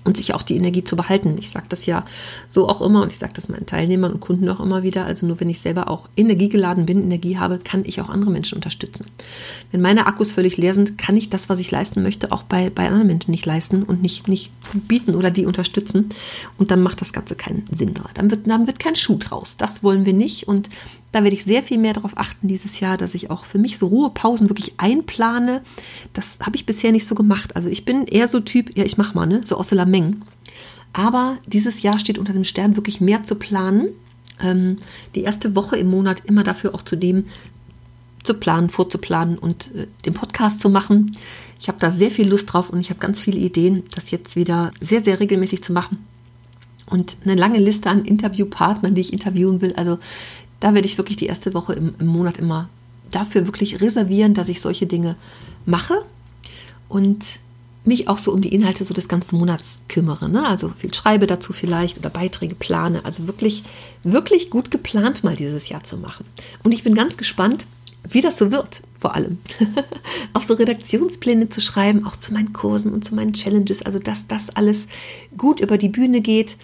und 0.07 0.17
sich 0.17 0.35
auch 0.35 0.43
die 0.43 0.57
Energie 0.57 0.85
zu 0.85 0.97
behalten. 0.97 1.37
Ich 1.39 1.51
sage 1.51 1.67
das 1.69 1.85
ja 1.85 2.05
so 2.49 2.69
auch 2.69 2.81
immer 2.81 3.03
und 3.03 3.09
ich 3.09 3.19
sage 3.19 3.33
das 3.35 3.49
meinen 3.49 3.67
Teilnehmern 3.67 4.13
und 4.13 4.21
Kunden 4.21 4.49
auch 4.49 4.61
immer 4.61 4.83
wieder. 4.85 5.05
Also 5.05 5.27
nur 5.27 5.41
wenn 5.41 5.51
ich 5.51 5.61
selber 5.61 5.91
auch 5.91 6.09
energiegeladen 6.17 6.87
bin, 6.87 7.03
Energie 7.03 7.39
habe, 7.39 7.59
kann 7.59 7.83
ich 7.85 8.01
auch 8.01 8.09
andere 8.09 8.31
Menschen 8.31 8.55
unterstützen. 8.55 9.07
Wenn 9.73 9.81
meine 9.81 10.07
Akkus 10.07 10.31
völlig 10.31 10.57
leer 10.57 10.75
sind, 10.75 10.97
kann 10.97 11.17
ich 11.17 11.29
das, 11.29 11.49
was 11.49 11.59
ich 11.59 11.71
leisten 11.71 12.03
möchte, 12.03 12.31
auch 12.31 12.45
bei, 12.45 12.71
bei 12.71 12.87
anderen 12.87 13.09
Menschen 13.09 13.33
nicht 13.33 13.45
leisten 13.45 13.83
und 13.83 14.01
nicht, 14.01 14.29
nicht 14.29 14.53
bieten 14.73 15.17
oder 15.17 15.31
die 15.31 15.45
unterstützen. 15.45 16.11
Und 16.57 16.71
dann 16.71 16.83
macht 16.83 17.01
das 17.01 17.13
Ganze 17.13 17.35
keinen 17.35 17.67
Sinn. 17.71 17.95
Dann 18.15 18.31
wird, 18.31 18.49
dann 18.49 18.67
wird 18.67 18.79
kein 18.79 18.95
Schuh 18.95 19.17
draus. 19.19 19.57
Das 19.57 19.83
wollen 19.83 20.07
wir 20.07 20.13
nicht. 20.13 20.47
Und 20.47 20.69
da 21.17 21.25
werde 21.25 21.35
ich 21.35 21.45
sehr 21.45 21.63
viel 21.63 21.79
mehr 21.79 21.95
darauf 21.95 22.19
achten 22.19 22.47
dieses 22.47 22.79
Jahr, 22.79 22.99
dass 22.99 23.15
ich 23.15 23.31
auch 23.31 23.47
für 23.47 23.57
mich 23.57 23.79
so 23.79 23.87
Ruhepausen 23.87 24.51
wirklich 24.51 24.75
einplane. 24.77 25.63
Das 26.13 26.37
habe 26.43 26.57
ich 26.57 26.67
bisher 26.67 26.93
nicht 26.93 27.07
so 27.07 27.15
gemacht. 27.15 27.57
Also 27.57 27.71
ich 27.71 27.87
bin 27.87 28.05
eher 28.05 28.29
so 28.29 28.39
Typ, 28.39 28.77
ja, 28.77 28.85
ich 28.85 28.99
mache 28.99 29.15
mal, 29.15 29.27
ne, 29.27 29.41
so 29.43 29.57
aus 29.57 29.69
der 29.69 29.77
Lameng. 29.77 30.21
Aber 30.93 31.39
dieses 31.47 31.81
Jahr 31.81 31.99
steht 31.99 32.19
unter 32.19 32.35
dem 32.35 32.45
Stern 32.45 32.77
wirklich 32.77 33.01
mehr 33.01 33.23
zu 33.23 33.37
planen. 33.37 33.89
Ähm, 34.43 34.77
die 35.15 35.23
erste 35.23 35.57
Woche 35.57 35.79
im 35.79 35.89
Monat 35.89 36.21
immer 36.27 36.45
dafür 36.45 36.75
auch 36.75 36.83
zu 36.83 36.97
nehmen, 36.97 37.29
zu 38.23 38.35
planen, 38.35 38.69
vorzuplanen 38.69 39.39
und 39.39 39.75
äh, 39.75 39.87
den 40.05 40.13
Podcast 40.13 40.61
zu 40.61 40.69
machen. 40.69 41.17
Ich 41.59 41.69
habe 41.69 41.79
da 41.79 41.91
sehr 41.91 42.11
viel 42.11 42.29
Lust 42.29 42.53
drauf 42.53 42.69
und 42.69 42.79
ich 42.81 42.91
habe 42.91 43.01
ganz 43.01 43.21
viele 43.21 43.39
Ideen, 43.39 43.85
das 43.95 44.11
jetzt 44.11 44.37
wieder 44.37 44.71
sehr, 44.83 45.03
sehr 45.03 45.19
regelmäßig 45.19 45.63
zu 45.63 45.73
machen. 45.73 46.05
Und 46.85 47.17
eine 47.25 47.37
lange 47.37 47.59
Liste 47.59 47.89
an 47.89 48.05
Interviewpartnern, 48.05 48.95
die 48.95 49.01
ich 49.01 49.15
interviewen 49.15 49.63
will. 49.63 49.73
Also 49.77 49.99
da 50.61 50.75
werde 50.75 50.89
ich 50.89 50.99
wirklich 50.99 51.17
die 51.17 51.27
erste 51.27 51.55
Woche 51.55 51.75
im, 51.75 51.95
im 51.99 52.07
Monat 52.07 52.39
immer 52.39 52.69
dafür 53.11 53.47
wirklich 53.47 53.81
reservieren, 53.81 54.35
dass 54.35 54.49
ich 54.49 54.61
solche 54.61 54.87
Dinge 54.87 55.17
mache 55.65 56.05
und 56.89 57.25
mich 57.85 58.09
auch 58.09 58.19
so 58.19 58.33
um 58.33 58.41
die 58.41 58.53
Inhalte 58.53 58.85
so 58.85 58.93
des 58.95 59.09
ganzen 59.09 59.39
Monats 59.39 59.81
kümmere. 59.89 60.29
Ne? 60.29 60.45
Also 60.47 60.73
viel 60.77 60.93
schreibe 60.93 61.27
dazu 61.27 61.53
vielleicht 61.53 61.99
oder 61.99 62.11
Beiträge 62.11 62.57
plane. 62.57 63.05
Also 63.05 63.29
wirklich, 63.29 63.63
wirklich 64.03 64.51
gut 64.51 64.71
geplant 64.71 65.23
mal 65.23 65.37
dieses 65.37 65.69
Jahr 65.69 65.85
zu 65.85 65.97
machen. 65.97 66.25
Und 66.65 66.75
ich 66.75 66.83
bin 66.83 66.95
ganz 66.95 67.17
gespannt, 67.17 67.67
wie 68.09 68.21
das 68.21 68.39
so 68.39 68.51
wird, 68.51 68.83
vor 68.99 69.15
allem. 69.15 69.39
auch 70.33 70.43
so 70.43 70.55
Redaktionspläne 70.55 71.49
zu 71.49 71.61
schreiben, 71.61 72.07
auch 72.07 72.17
zu 72.17 72.33
meinen 72.33 72.53
Kursen 72.53 72.93
und 72.93 73.05
zu 73.05 73.15
meinen 73.15 73.33
Challenges. 73.33 73.83
Also, 73.83 73.99
dass 73.99 74.27
das 74.27 74.51
alles 74.51 74.87
gut 75.37 75.61
über 75.61 75.79
die 75.79 75.89
Bühne 75.89 76.21
geht 76.21 76.57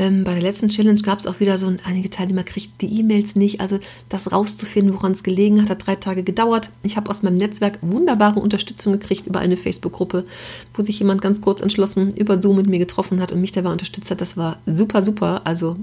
ähm, 0.00 0.24
bei 0.24 0.32
der 0.32 0.42
letzten 0.42 0.70
Challenge 0.70 1.02
gab 1.02 1.18
es 1.18 1.26
auch 1.26 1.40
wieder 1.40 1.58
so, 1.58 1.66
ein, 1.66 1.78
einige 1.84 2.08
Teilnehmer 2.08 2.42
kriegten 2.42 2.78
die 2.78 3.00
E-Mails 3.00 3.36
nicht. 3.36 3.60
Also 3.60 3.78
das 4.08 4.32
rauszufinden, 4.32 4.94
woran 4.94 5.12
es 5.12 5.22
gelegen 5.22 5.60
hat, 5.60 5.68
hat 5.68 5.86
drei 5.86 5.94
Tage 5.94 6.22
gedauert. 6.22 6.70
Ich 6.82 6.96
habe 6.96 7.10
aus 7.10 7.22
meinem 7.22 7.34
Netzwerk 7.34 7.78
wunderbare 7.82 8.40
Unterstützung 8.40 8.94
gekriegt 8.94 9.26
über 9.26 9.40
eine 9.40 9.58
Facebook-Gruppe, 9.58 10.24
wo 10.72 10.82
sich 10.82 10.98
jemand 10.98 11.20
ganz 11.20 11.42
kurz 11.42 11.60
entschlossen 11.60 12.16
über 12.16 12.38
Zoom 12.38 12.56
mit 12.56 12.66
mir 12.66 12.78
getroffen 12.78 13.20
hat 13.20 13.30
und 13.30 13.42
mich 13.42 13.52
dabei 13.52 13.70
unterstützt 13.70 14.10
hat. 14.10 14.22
Das 14.22 14.38
war 14.38 14.58
super, 14.64 15.02
super. 15.02 15.42
Also 15.44 15.76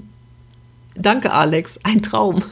danke, 0.96 1.30
Alex. 1.30 1.78
Ein 1.84 2.02
Traum. 2.02 2.42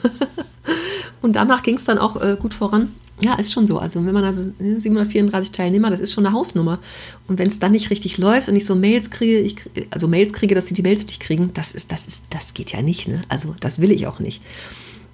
und 1.20 1.34
danach 1.34 1.64
ging 1.64 1.78
es 1.78 1.84
dann 1.84 1.98
auch 1.98 2.22
äh, 2.22 2.36
gut 2.38 2.54
voran. 2.54 2.94
Ja, 3.20 3.34
ist 3.34 3.52
schon 3.52 3.66
so. 3.66 3.78
Also 3.78 4.04
wenn 4.04 4.12
man 4.12 4.24
also 4.24 4.42
734 4.58 5.50
ne, 5.50 5.56
Teilnehmer, 5.56 5.90
das 5.90 6.00
ist 6.00 6.12
schon 6.12 6.26
eine 6.26 6.34
Hausnummer. 6.34 6.78
Und 7.28 7.38
wenn 7.38 7.48
es 7.48 7.58
dann 7.58 7.72
nicht 7.72 7.90
richtig 7.90 8.18
läuft 8.18 8.48
und 8.48 8.56
ich 8.56 8.66
so 8.66 8.74
Mails 8.74 9.10
kriege, 9.10 9.40
ich, 9.40 9.56
also 9.90 10.06
Mails 10.06 10.32
kriege, 10.32 10.54
dass 10.54 10.66
sie 10.66 10.74
die 10.74 10.82
Mails 10.82 11.06
nicht 11.06 11.20
kriegen, 11.20 11.50
das 11.54 11.72
ist, 11.72 11.90
das 11.90 12.06
ist, 12.06 12.24
das 12.30 12.52
geht 12.52 12.72
ja 12.72 12.82
nicht. 12.82 13.08
Ne? 13.08 13.22
Also 13.28 13.56
das 13.58 13.80
will 13.80 13.90
ich 13.90 14.06
auch 14.06 14.18
nicht. 14.18 14.42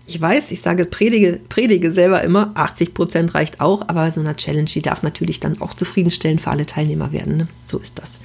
Ich 0.07 0.21
weiß, 0.21 0.51
ich 0.51 0.61
sage, 0.61 0.85
predige, 0.85 1.39
predige 1.49 1.93
selber 1.93 2.23
immer, 2.23 2.51
80 2.55 2.93
Prozent 2.93 3.35
reicht 3.35 3.61
auch, 3.61 3.83
aber 3.89 4.11
so 4.11 4.21
eine 4.21 4.35
Challenge, 4.35 4.65
die 4.65 4.83
darf 4.83 5.03
natürlich 5.03 5.39
dann 5.39 5.61
auch 5.61 5.75
zufriedenstellend 5.75 6.41
für 6.41 6.51
alle 6.51 6.67
Teilnehmer 6.67 7.13
werden. 7.13 7.37
Ne? 7.37 7.47
So 7.65 7.79
ist 7.79 7.99
das. 7.99 8.19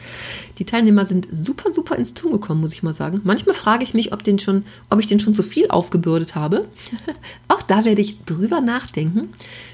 Die 0.57 0.65
Teilnehmer 0.65 1.05
sind 1.05 1.27
super, 1.31 1.71
super 1.71 1.95
ins 1.95 2.15
Tun 2.15 2.31
gekommen, 2.31 2.61
muss 2.61 2.73
ich 2.73 2.81
mal 2.81 2.95
sagen. 2.95 3.21
Manchmal 3.23 3.53
frage 3.53 3.83
ich 3.83 3.93
mich, 3.93 4.11
ob, 4.11 4.23
den 4.23 4.39
schon, 4.39 4.65
ob 4.89 4.99
ich 4.99 5.07
den 5.07 5.19
schon 5.19 5.35
zu 5.35 5.43
viel 5.43 5.69
aufgebürdet 5.69 6.33
habe. 6.33 6.65
auch 7.47 7.61
da 7.61 7.85
werde 7.85 8.01
ich 8.01 8.23
drüber 8.25 8.59
nachdenken. 8.59 9.29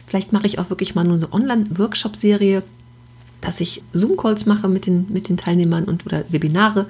Vielleicht 0.07 0.33
mache 0.33 0.48
ich 0.48 0.60
auch 0.60 0.69
wirklich 0.69 0.95
mal 0.95 1.05
nur 1.05 1.19
so 1.19 1.31
Online-Workshop-Serie, 1.31 2.63
dass 3.39 3.62
ich 3.62 3.81
Zoom-Calls 3.93 4.45
mache 4.45 4.67
mit 4.67 4.86
den, 4.86 5.07
mit 5.10 5.29
den 5.29 5.38
Teilnehmern 5.38 5.86
und 5.86 6.05
oder 6.05 6.25
Webinare 6.29 6.88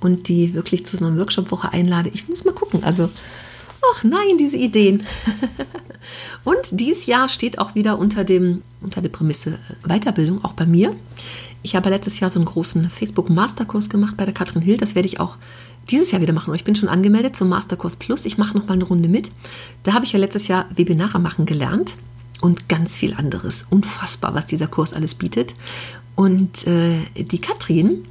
und 0.00 0.28
die 0.28 0.54
wirklich 0.54 0.86
zu 0.86 0.96
so 0.96 1.04
einer 1.04 1.16
Workshop-Woche 1.18 1.72
einlade. 1.72 2.10
Ich 2.14 2.28
muss 2.28 2.44
mal 2.44 2.54
gucken. 2.54 2.84
Also 2.84 3.10
Ach 3.90 4.04
nein, 4.04 4.38
diese 4.38 4.56
Ideen. 4.56 5.02
Und 6.44 6.58
dieses 6.70 7.06
Jahr 7.06 7.28
steht 7.28 7.58
auch 7.58 7.74
wieder 7.74 7.98
unter, 7.98 8.24
dem, 8.24 8.62
unter 8.80 9.00
der 9.02 9.08
Prämisse 9.08 9.58
äh, 9.84 9.88
Weiterbildung, 9.88 10.44
auch 10.44 10.52
bei 10.52 10.66
mir. 10.66 10.94
Ich 11.62 11.76
habe 11.76 11.90
letztes 11.90 12.18
Jahr 12.20 12.30
so 12.30 12.38
einen 12.38 12.46
großen 12.46 12.90
Facebook-Masterkurs 12.90 13.88
gemacht 13.88 14.16
bei 14.16 14.24
der 14.24 14.34
Katrin 14.34 14.62
Hill. 14.62 14.76
Das 14.76 14.94
werde 14.94 15.06
ich 15.06 15.20
auch 15.20 15.36
dieses 15.90 16.10
Jahr 16.10 16.20
wieder 16.20 16.32
machen. 16.32 16.54
Ich 16.54 16.64
bin 16.64 16.74
schon 16.74 16.88
angemeldet 16.88 17.36
zum 17.36 17.48
Masterkurs 17.48 17.96
Plus. 17.96 18.24
Ich 18.24 18.38
mache 18.38 18.56
noch 18.56 18.66
mal 18.66 18.74
eine 18.74 18.84
Runde 18.84 19.08
mit. 19.08 19.30
Da 19.84 19.92
habe 19.92 20.04
ich 20.04 20.12
ja 20.12 20.18
letztes 20.18 20.48
Jahr 20.48 20.66
Webinare 20.74 21.20
machen 21.20 21.46
gelernt 21.46 21.96
und 22.40 22.68
ganz 22.68 22.96
viel 22.96 23.14
anderes. 23.14 23.64
Unfassbar, 23.70 24.34
was 24.34 24.46
dieser 24.46 24.66
Kurs 24.66 24.92
alles 24.92 25.14
bietet. 25.14 25.54
Und 26.14 26.66
äh, 26.66 26.98
die 27.16 27.40
Katrin 27.40 28.06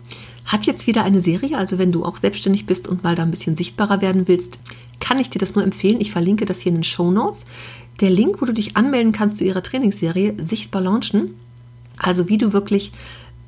hat 0.51 0.65
jetzt 0.65 0.85
wieder 0.85 1.03
eine 1.05 1.21
Serie. 1.21 1.57
Also 1.57 1.77
wenn 1.77 1.93
du 1.93 2.03
auch 2.03 2.17
selbstständig 2.17 2.65
bist 2.65 2.87
und 2.87 3.03
mal 3.03 3.15
da 3.15 3.23
ein 3.23 3.31
bisschen 3.31 3.55
sichtbarer 3.55 4.01
werden 4.01 4.27
willst, 4.27 4.59
kann 4.99 5.17
ich 5.17 5.29
dir 5.29 5.39
das 5.39 5.55
nur 5.55 5.63
empfehlen. 5.63 6.01
Ich 6.01 6.11
verlinke 6.11 6.45
das 6.45 6.59
hier 6.59 6.71
in 6.71 6.79
den 6.79 6.83
Show 6.83 7.09
Notes. 7.09 7.45
Der 8.01 8.09
Link, 8.09 8.41
wo 8.41 8.45
du 8.45 8.53
dich 8.53 8.75
anmelden 8.75 9.13
kannst 9.13 9.37
zu 9.37 9.45
ihrer 9.45 9.63
Trainingsserie 9.63 10.35
Sichtbar 10.43 10.81
Launchen. 10.81 11.35
Also 11.97 12.27
wie 12.27 12.37
du 12.37 12.51
wirklich 12.51 12.91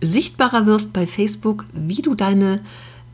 sichtbarer 0.02 0.66
wirst 0.66 0.94
bei 0.94 1.06
Facebook, 1.06 1.66
wie 1.74 2.02
du 2.02 2.16
deine 2.16 2.62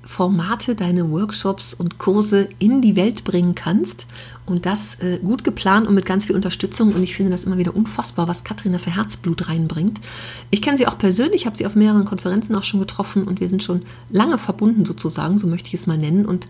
Formate, 0.03 0.75
deine 0.75 1.11
Workshops 1.11 1.73
und 1.73 1.99
Kurse 1.99 2.49
in 2.57 2.81
die 2.81 2.95
Welt 2.95 3.23
bringen 3.23 3.55
kannst. 3.55 4.07
Und 4.45 4.65
das 4.65 4.95
äh, 4.95 5.19
gut 5.19 5.43
geplant 5.43 5.87
und 5.87 5.93
mit 5.93 6.05
ganz 6.05 6.25
viel 6.25 6.35
Unterstützung. 6.35 6.93
Und 6.93 7.03
ich 7.03 7.15
finde 7.15 7.31
das 7.31 7.43
immer 7.43 7.57
wieder 7.57 7.75
unfassbar, 7.75 8.27
was 8.27 8.43
Katrina 8.43 8.79
für 8.79 8.95
Herzblut 8.95 9.47
reinbringt. 9.47 10.01
Ich 10.49 10.61
kenne 10.61 10.77
sie 10.77 10.87
auch 10.87 10.97
persönlich, 10.97 11.45
habe 11.45 11.55
sie 11.55 11.67
auf 11.67 11.75
mehreren 11.75 12.05
Konferenzen 12.05 12.55
auch 12.55 12.63
schon 12.63 12.79
getroffen 12.79 13.25
und 13.25 13.39
wir 13.39 13.49
sind 13.49 13.61
schon 13.61 13.83
lange 14.09 14.39
verbunden 14.39 14.85
sozusagen, 14.85 15.37
so 15.37 15.45
möchte 15.45 15.67
ich 15.67 15.75
es 15.75 15.85
mal 15.85 15.97
nennen. 15.97 16.25
Und 16.25 16.47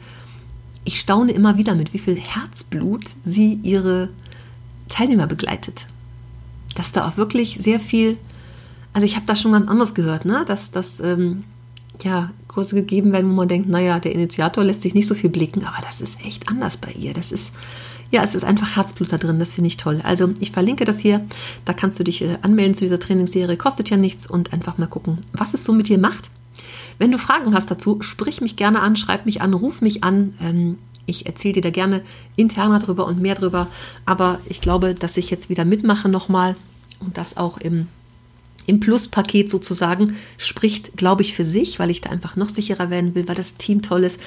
ich 0.86 1.00
staune 1.00 1.34
immer 1.34 1.58
wieder, 1.58 1.75
mit 1.75 1.94
wie 1.94 2.00
viel 2.00 2.15
Herzblut 2.15 3.03
sie 3.25 3.60
ihre 3.63 4.10
Teilnehmer 4.88 5.27
begleitet. 5.27 5.88
Dass 6.75 6.91
da 6.94 7.08
auch 7.08 7.18
wirklich 7.18 7.60
sehr 7.62 7.82
viel, 7.82 8.18
also 8.94 9.06
ich 9.06 9.15
habe 9.15 9.25
das 9.25 9.41
schon 9.41 9.51
ganz 9.51 9.68
anders 9.68 9.94
gehört, 9.94 10.24
ne? 10.24 10.46
dass, 10.46 10.72
dass 10.72 11.01
ähm, 11.01 11.44
ja, 12.03 12.31
Kurse 12.48 12.75
gegeben 12.75 13.12
werden, 13.12 13.29
wo 13.29 13.36
man 13.36 13.48
denkt, 13.48 13.69
naja, 13.69 14.00
der 14.00 14.13
Initiator 14.13 14.63
lässt 14.63 14.81
sich 14.81 14.93
nicht 14.93 15.08
so 15.08 15.15
viel 15.15 15.29
blicken, 15.29 15.65
aber 15.65 15.81
das 15.81 16.01
ist 16.01 16.24
echt 16.25 16.48
anders 16.48 16.77
bei 16.77 16.91
ihr. 16.91 17.13
Das 17.13 17.31
ist, 17.31 17.51
ja, 18.12 18.24
es 18.24 18.36
ist 18.36 18.43
einfach 18.43 18.75
Herzblut 18.75 19.12
da 19.12 19.17
drin, 19.17 19.39
das 19.39 19.53
finde 19.53 19.67
ich 19.67 19.77
toll. 19.77 20.01
Also 20.03 20.29
ich 20.39 20.51
verlinke 20.51 20.86
das 20.86 21.00
hier, 21.00 21.25
da 21.65 21.74
kannst 21.74 22.00
du 22.00 22.03
dich 22.03 22.22
äh, 22.22 22.38
anmelden 22.41 22.74
zu 22.74 22.86
dieser 22.86 23.00
Trainingsserie, 23.00 23.58
kostet 23.58 23.89
ja 23.89 23.98
nichts 23.98 24.27
und 24.27 24.53
einfach 24.53 24.77
mal 24.77 24.88
gucken, 24.88 25.19
was 25.34 25.53
es 25.53 25.65
so 25.65 25.74
mit 25.74 25.89
dir 25.89 25.98
macht 25.98 26.31
wenn 26.98 27.12
du 27.12 27.17
Fragen 27.17 27.53
hast 27.53 27.72
dazu, 27.72 28.01
sprich 28.01 28.41
mich 28.41 28.55
gerne 28.55 28.81
an, 28.81 28.96
schreib 28.96 29.25
mich 29.25 29.41
an, 29.41 29.53
ruf 29.53 29.81
mich 29.81 30.03
an. 30.03 30.34
Ähm, 30.41 30.77
ich 31.05 31.25
erzähle 31.25 31.55
dir 31.55 31.62
da 31.62 31.69
gerne 31.72 32.03
interner 32.36 32.79
drüber 32.79 33.08
und 33.08 33.19
mehr 33.19 33.36
drüber. 33.36 33.67
Aber 34.05 34.39
ich 34.46 34.62
glaube, 34.62 34.93
dass 34.93 35.17
ich 35.17 35.31
jetzt 35.31 35.50
wieder 35.50 35.65
mitmache 35.65 36.08
nochmal 36.08 36.55
und 37.00 37.17
das 37.17 37.38
auch 37.38 37.58
im, 37.58 37.88
im 38.69 38.79
Plus-Paket 38.79 39.49
sozusagen 39.51 40.15
spricht, 40.38 40.95
glaube 40.95 41.23
ich, 41.23 41.33
für 41.33 41.43
sich, 41.43 41.79
weil 41.79 41.89
ich 41.89 42.01
da 42.01 42.09
einfach 42.09 42.35
noch 42.35 42.49
sicherer 42.49 42.89
werden 42.89 43.15
will, 43.15 43.27
weil 43.27 43.35
das 43.35 43.57
Team 43.57 43.81
toll 43.81 44.03
ist, 44.03 44.19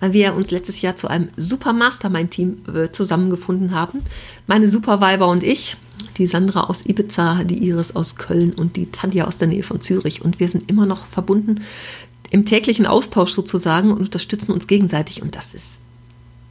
weil 0.00 0.12
wir 0.12 0.34
uns 0.34 0.50
letztes 0.50 0.80
Jahr 0.80 0.96
zu 0.96 1.08
einem 1.08 1.28
super 1.36 1.72
Mastermind-Team 1.72 2.62
äh, 2.74 2.92
zusammengefunden 2.92 3.72
haben. 3.72 4.00
Meine 4.46 4.68
Superviber 4.68 5.28
und 5.28 5.42
ich, 5.42 5.76
die 6.16 6.26
Sandra 6.26 6.64
aus 6.64 6.84
Ibiza, 6.86 7.44
die 7.44 7.62
Iris 7.66 7.94
aus 7.94 8.16
Köln 8.16 8.52
und 8.52 8.76
die 8.76 8.90
Tanja 8.90 9.26
aus 9.26 9.38
der 9.38 9.48
Nähe 9.48 9.62
von 9.62 9.80
Zürich. 9.80 10.22
Und 10.22 10.40
wir 10.40 10.48
sind 10.48 10.70
immer 10.70 10.86
noch 10.86 11.06
verbunden 11.06 11.60
im 12.30 12.44
täglichen 12.46 12.86
Austausch 12.86 13.32
sozusagen 13.32 13.90
und 13.90 14.00
unterstützen 14.00 14.52
uns 14.52 14.66
gegenseitig. 14.66 15.22
Und 15.22 15.36
das 15.36 15.54
ist 15.54 15.78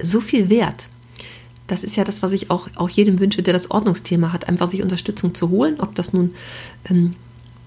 so 0.02 0.22
viel 0.22 0.50
wert. 0.50 0.90
Das 1.68 1.84
ist 1.84 1.96
ja 1.96 2.04
das, 2.04 2.24
was 2.24 2.32
ich 2.32 2.50
auch, 2.50 2.68
auch 2.76 2.90
jedem 2.90 3.20
wünsche, 3.20 3.44
der 3.44 3.54
das 3.54 3.70
Ordnungsthema 3.70 4.34
hat, 4.34 4.50
einfach 4.50 4.70
sich 4.70 4.82
Unterstützung 4.82 5.36
zu 5.36 5.50
holen, 5.50 5.80
ob 5.80 5.94
das 5.94 6.14
nun 6.14 6.34
ähm, 6.90 7.16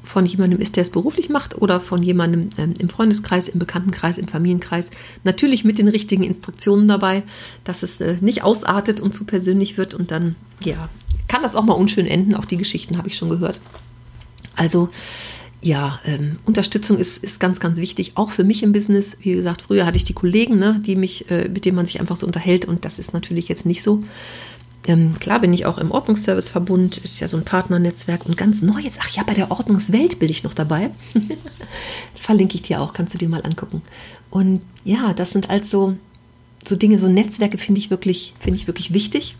von 0.02 0.26
jemandem 0.26 0.60
ist, 0.60 0.76
der 0.76 0.82
es 0.82 0.90
beruflich 0.90 1.28
macht 1.28 1.60
oder 1.60 1.80
von 1.80 2.02
jemandem 2.02 2.50
ähm, 2.58 2.74
im 2.78 2.88
Freundeskreis, 2.88 3.48
im 3.48 3.58
Bekanntenkreis, 3.58 4.18
im 4.18 4.28
Familienkreis. 4.28 4.90
Natürlich 5.24 5.64
mit 5.64 5.78
den 5.78 5.88
richtigen 5.88 6.22
Instruktionen 6.22 6.88
dabei, 6.88 7.22
dass 7.64 7.82
es 7.82 8.00
äh, 8.00 8.16
nicht 8.20 8.42
ausartet 8.42 9.00
und 9.00 9.14
zu 9.14 9.24
persönlich 9.24 9.78
wird 9.78 9.94
und 9.94 10.10
dann, 10.10 10.36
ja, 10.64 10.88
kann 11.28 11.42
das 11.42 11.56
auch 11.56 11.64
mal 11.64 11.74
unschön 11.74 12.06
enden. 12.06 12.34
Auch 12.34 12.44
die 12.44 12.56
Geschichten 12.56 12.98
habe 12.98 13.08
ich 13.08 13.16
schon 13.16 13.28
gehört. 13.28 13.60
Also 14.56 14.90
ja, 15.62 16.00
ähm, 16.04 16.38
Unterstützung 16.44 16.98
ist, 16.98 17.22
ist 17.22 17.38
ganz, 17.38 17.60
ganz 17.60 17.78
wichtig, 17.78 18.12
auch 18.16 18.30
für 18.32 18.42
mich 18.42 18.64
im 18.64 18.72
Business. 18.72 19.16
Wie 19.20 19.32
gesagt, 19.32 19.62
früher 19.62 19.86
hatte 19.86 19.96
ich 19.96 20.04
die 20.04 20.12
Kollegen, 20.12 20.58
ne, 20.58 20.82
die 20.84 20.96
mich, 20.96 21.30
äh, 21.30 21.48
mit 21.48 21.64
denen 21.64 21.76
man 21.76 21.86
sich 21.86 22.00
einfach 22.00 22.16
so 22.16 22.26
unterhält 22.26 22.64
und 22.64 22.84
das 22.84 22.98
ist 22.98 23.14
natürlich 23.14 23.48
jetzt 23.48 23.64
nicht 23.64 23.82
so. 23.82 24.02
Ähm, 24.86 25.18
klar 25.18 25.40
bin 25.40 25.52
ich 25.52 25.66
auch 25.66 25.78
im 25.78 25.90
Ordnungsserviceverbund, 25.90 26.98
ist 26.98 27.20
ja 27.20 27.28
so 27.28 27.36
ein 27.36 27.44
Partnernetzwerk 27.44 28.26
und 28.26 28.36
ganz 28.36 28.62
neu 28.62 28.80
jetzt, 28.80 28.98
ach 29.00 29.10
ja, 29.10 29.22
bei 29.22 29.34
der 29.34 29.50
Ordnungswelt 29.50 30.18
bin 30.18 30.28
ich 30.28 30.42
noch 30.44 30.54
dabei. 30.54 30.90
Verlinke 32.14 32.56
ich 32.56 32.62
dir 32.62 32.80
auch, 32.80 32.92
kannst 32.92 33.14
du 33.14 33.18
dir 33.18 33.28
mal 33.28 33.44
angucken. 33.44 33.82
Und 34.30 34.62
ja, 34.84 35.12
das 35.14 35.30
sind 35.30 35.50
also 35.50 35.96
so 36.66 36.76
Dinge, 36.76 36.98
so 36.98 37.08
Netzwerke 37.08 37.58
finde 37.58 37.80
ich 37.80 37.90
wirklich, 37.90 38.34
finde 38.40 38.58
ich 38.58 38.66
wirklich 38.66 38.92
wichtig 38.92 39.36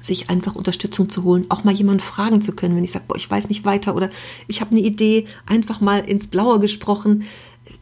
sich 0.00 0.30
einfach 0.30 0.54
Unterstützung 0.54 1.10
zu 1.10 1.24
holen, 1.24 1.46
auch 1.50 1.64
mal 1.64 1.74
jemanden 1.74 2.00
fragen 2.00 2.40
zu 2.40 2.52
können, 2.52 2.76
wenn 2.76 2.84
ich 2.84 2.92
sage, 2.92 3.04
boah, 3.06 3.16
ich 3.16 3.30
weiß 3.30 3.48
nicht 3.48 3.64
weiter 3.64 3.94
oder 3.94 4.08
ich 4.48 4.60
habe 4.60 4.70
eine 4.70 4.80
Idee, 4.80 5.26
einfach 5.46 5.80
mal 5.80 6.00
ins 6.00 6.26
Blaue 6.26 6.58
gesprochen. 6.58 7.24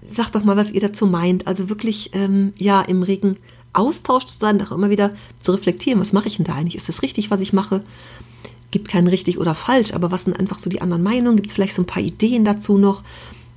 Sagt 0.07 0.35
doch 0.35 0.45
mal, 0.45 0.57
was 0.57 0.71
ihr 0.71 0.81
dazu 0.81 1.07
meint. 1.07 1.47
Also 1.47 1.71
wirklich, 1.71 2.11
ähm, 2.15 2.53
ja, 2.57 2.83
im 2.83 3.03
regen 3.03 3.37
Austausch 3.73 4.27
zu 4.27 4.39
sein, 4.39 4.61
auch 4.63 4.73
immer 4.73 4.91
wieder 4.91 5.13
zu 5.41 5.53
reflektieren, 5.53 6.01
was 6.01 6.13
mache 6.13 6.29
ich 6.29 6.37
denn 6.37 6.47
da 6.47 6.55
eigentlich? 6.55 6.77
Ist 6.77 6.89
das 6.89 7.03
richtig, 7.03 7.31
was 7.31 7.41
ich 7.41 7.53
mache? 7.53 7.83
Gibt 8.71 8.89
kein 8.89 9.07
richtig 9.07 9.39
oder 9.39 9.55
falsch, 9.55 9.95
aber 9.95 10.11
was 10.11 10.25
sind 10.25 10.39
einfach 10.39 10.59
so 10.59 10.69
die 10.69 10.83
anderen 10.83 11.03
Meinungen? 11.03 11.37
Gibt 11.37 11.49
es 11.49 11.55
vielleicht 11.55 11.75
so 11.75 11.83
ein 11.83 11.87
paar 11.87 12.03
Ideen 12.03 12.45
dazu 12.45 12.77
noch, 12.77 13.03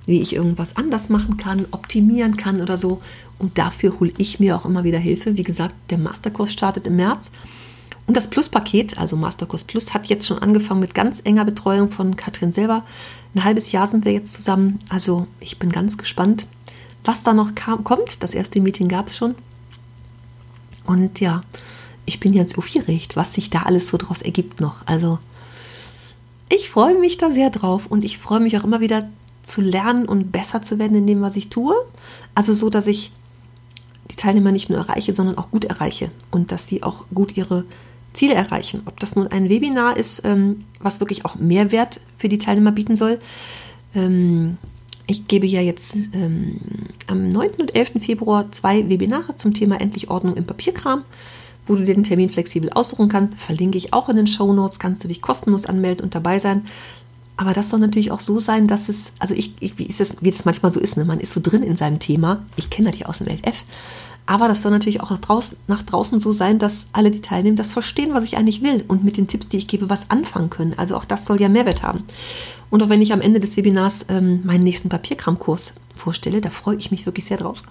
wie 0.06 0.22
ich 0.22 0.34
irgendwas 0.36 0.78
anders 0.78 1.10
machen 1.10 1.38
kann, 1.38 1.66
optimieren 1.72 2.38
kann 2.38 2.62
oder 2.62 2.78
so? 2.78 3.02
Und 3.40 3.58
dafür 3.58 4.00
hole 4.00 4.14
ich 4.18 4.40
mir 4.40 4.56
auch 4.56 4.66
immer 4.66 4.84
wieder 4.84 5.00
Hilfe. 5.00 5.36
Wie 5.38 5.44
gesagt, 5.44 5.76
der 5.90 5.98
Masterkurs 5.98 6.54
startet 6.54 6.88
im 6.88 6.96
März. 6.96 7.32
Und 8.08 8.18
das 8.18 8.30
Plus-Paket, 8.30 8.98
also 8.98 9.16
Masterkurs 9.16 9.64
Plus, 9.64 9.94
hat 9.94 10.08
jetzt 10.08 10.28
schon 10.28 10.40
angefangen 10.40 10.80
mit 10.80 10.94
ganz 10.94 11.22
enger 11.24 11.46
Betreuung 11.46 11.90
von 11.90 12.16
Katrin 12.16 12.52
selber. 12.52 12.84
Ein 13.36 13.44
halbes 13.44 13.72
Jahr 13.72 13.88
sind 13.88 14.06
wir 14.06 14.12
jetzt 14.12 14.34
zusammen. 14.34 14.80
Also 14.90 15.28
ich 15.40 15.60
bin 15.60 15.72
ganz 15.72 15.98
gespannt, 15.98 16.46
was 17.04 17.24
da 17.24 17.34
noch 17.34 17.56
kam, 17.56 17.84
kommt. 17.84 18.24
Das 18.24 18.34
erste 18.34 18.60
Meeting 18.62 18.88
gab 18.88 19.08
es 19.08 19.18
schon. 19.18 19.36
Und 20.86 21.20
ja, 21.20 21.44
ich 22.06 22.20
bin 22.20 22.34
jetzt 22.34 22.58
aufgeregt, 22.58 23.16
was 23.16 23.34
sich 23.34 23.50
da 23.50 23.64
alles 23.64 23.90
so 23.90 23.98
draus 23.98 24.22
ergibt 24.22 24.60
noch. 24.60 24.86
Also 24.86 25.20
ich 26.50 26.70
freue 26.70 27.00
mich 27.00 27.18
da 27.18 27.32
sehr 27.32 27.50
drauf 27.50 27.88
und 27.88 28.04
ich 28.04 28.18
freue 28.18 28.40
mich 28.40 28.58
auch 28.58 28.64
immer 28.64 28.82
wieder 28.82 29.08
zu 29.44 29.62
lernen 29.62 30.06
und 30.06 30.32
besser 30.32 30.62
zu 30.62 30.80
werden 30.80 30.98
in 30.98 31.08
dem, 31.08 31.22
was 31.22 31.36
ich 31.36 31.50
tue. 31.50 31.74
Also 32.36 32.54
so, 32.54 32.70
dass 32.70 32.88
ich 32.88 33.12
die 34.10 34.16
Teilnehmer 34.16 34.52
nicht 34.52 34.70
nur 34.70 34.80
erreiche, 34.80 35.16
sondern 35.16 35.38
auch 35.38 35.52
gut 35.52 35.66
erreiche 35.66 36.12
und 36.32 36.52
dass 36.52 36.68
sie 36.68 36.84
auch 36.84 37.06
gut 37.14 37.38
ihre 37.38 37.64
Ziele 38.14 38.34
erreichen. 38.34 38.82
Ob 38.86 39.00
das 39.00 39.16
nun 39.16 39.28
ein 39.28 39.50
Webinar 39.50 39.96
ist, 39.96 40.24
ähm, 40.26 40.66
was 40.80 41.00
wirklich 41.00 41.24
auch 41.26 41.36
Mehrwert 41.36 42.02
für 42.18 42.28
die 42.28 42.40
Teilnehmer 42.40 42.72
bieten 42.72 42.96
soll. 42.96 43.20
Ich 45.12 45.28
gebe 45.28 45.46
ja 45.46 45.60
jetzt 45.60 45.98
ähm, 46.14 46.62
am 47.08 47.28
9. 47.28 47.56
und 47.60 47.76
11. 47.76 48.02
Februar 48.02 48.50
zwei 48.54 48.88
Webinare 48.88 49.36
zum 49.36 49.54
Thema 49.54 49.82
Endlich 49.82 50.10
Ordnung 50.10 50.38
im 50.38 50.46
Papierkram, 50.46 51.04
wo 51.68 51.76
du 51.76 51.84
den 51.84 52.06
Termin 52.06 52.30
flexibel 52.30 52.70
aussuchen 52.70 53.10
kannst. 53.10 53.38
Verlinke 53.38 53.78
ich 53.78 53.92
auch 53.92 54.08
in 54.08 54.16
den 54.16 54.28
Show 54.28 54.54
Notes. 54.54 54.80
Kannst 54.80 55.04
du 55.04 55.10
dich 55.10 55.22
kostenlos 55.22 55.66
anmelden 55.66 56.02
und 56.06 56.16
dabei 56.16 56.40
sein. 56.40 56.66
Aber 57.38 57.54
das 57.54 57.70
soll 57.70 57.80
natürlich 57.80 58.12
auch 58.12 58.20
so 58.20 58.40
sein, 58.40 58.68
dass 58.68 58.90
es, 58.90 59.14
also 59.20 59.34
ich, 59.34 59.54
ich 59.60 59.78
wie, 59.80 59.86
ist 59.86 60.00
das, 60.00 60.18
wie 60.22 60.32
das 60.32 60.46
manchmal 60.46 60.72
so 60.72 60.80
ist, 60.80 60.98
ne? 60.98 61.06
man 61.06 61.20
ist 61.20 61.34
so 61.34 61.40
drin 61.42 61.64
in 61.64 61.76
seinem 61.76 62.00
Thema. 62.00 62.46
Ich 62.56 62.70
kenne 62.70 62.96
ja 62.96 63.08
aus 63.08 63.18
dem 63.18 63.28
LF. 63.28 63.64
Aber 64.26 64.48
das 64.48 64.62
soll 64.62 64.72
natürlich 64.72 65.02
auch 65.02 65.10
nach 65.10 65.18
draußen, 65.18 65.58
nach 65.68 65.82
draußen 65.82 66.20
so 66.20 66.32
sein, 66.32 66.60
dass 66.60 66.88
alle, 66.94 67.12
die 67.12 67.22
teilnehmen, 67.22 67.58
das 67.58 67.72
verstehen, 67.72 68.14
was 68.14 68.24
ich 68.24 68.38
eigentlich 68.38 68.62
will 68.62 68.84
und 68.88 69.04
mit 69.04 69.18
den 69.18 69.28
Tipps, 69.28 69.50
die 69.50 69.58
ich 69.58 69.68
gebe, 69.68 69.90
was 69.90 70.10
anfangen 70.10 70.50
können. 70.50 70.76
Also 70.78 70.96
auch 70.96 71.06
das 71.06 71.26
soll 71.26 71.42
ja 71.42 71.50
Mehrwert 71.50 71.84
haben. 71.84 72.04
Und 72.70 72.82
auch 72.84 72.90
wenn 72.90 73.02
ich 73.02 73.12
am 73.12 73.22
Ende 73.22 73.40
des 73.40 73.58
Webinars 73.58 74.06
ähm, 74.10 74.42
meinen 74.46 74.64
nächsten 74.64 74.90
Papierkramkurs 74.90 75.74
vorstelle, 75.96 76.42
da 76.42 76.50
freue 76.50 76.78
ich 76.78 76.92
mich 76.92 77.06
wirklich 77.06 77.26
sehr 77.26 77.38
drauf, 77.38 77.62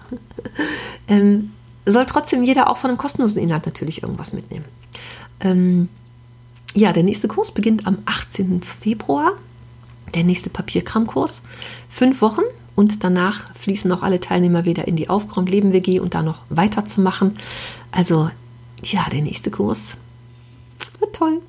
ähm, 1.07 1.51
soll 1.85 2.05
trotzdem 2.05 2.43
jeder 2.43 2.69
auch 2.69 2.77
von 2.77 2.89
einem 2.89 2.97
kostenlosen 2.97 3.41
Inhalt 3.41 3.65
natürlich 3.65 4.03
irgendwas 4.03 4.33
mitnehmen. 4.33 4.65
Ähm, 5.39 5.89
ja, 6.73 6.93
der 6.93 7.03
nächste 7.03 7.27
Kurs 7.27 7.51
beginnt 7.51 7.87
am 7.87 7.97
18. 8.05 8.61
Februar. 8.61 9.33
Der 10.13 10.23
nächste 10.23 10.49
Papierkramkurs. 10.49 11.41
Fünf 11.89 12.21
Wochen 12.21 12.41
und 12.75 13.03
danach 13.03 13.53
fließen 13.55 13.91
auch 13.91 14.03
alle 14.03 14.19
Teilnehmer 14.19 14.65
wieder 14.65 14.87
in 14.87 14.95
die 14.95 15.09
Aufgeräumt-Leben 15.09 15.73
WG 15.73 15.99
und 15.99 16.13
da 16.13 16.23
noch 16.23 16.43
weiterzumachen. 16.49 17.37
Also 17.91 18.29
ja, 18.83 19.07
der 19.11 19.21
nächste 19.21 19.51
Kurs 19.51 19.97
wird 20.99 21.15
toll. 21.15 21.41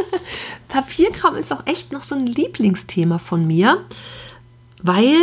Papierkram 0.68 1.36
ist 1.36 1.52
auch 1.52 1.66
echt 1.66 1.92
noch 1.92 2.02
so 2.02 2.14
ein 2.14 2.26
Lieblingsthema 2.26 3.18
von 3.18 3.46
mir, 3.46 3.84
weil 4.82 5.16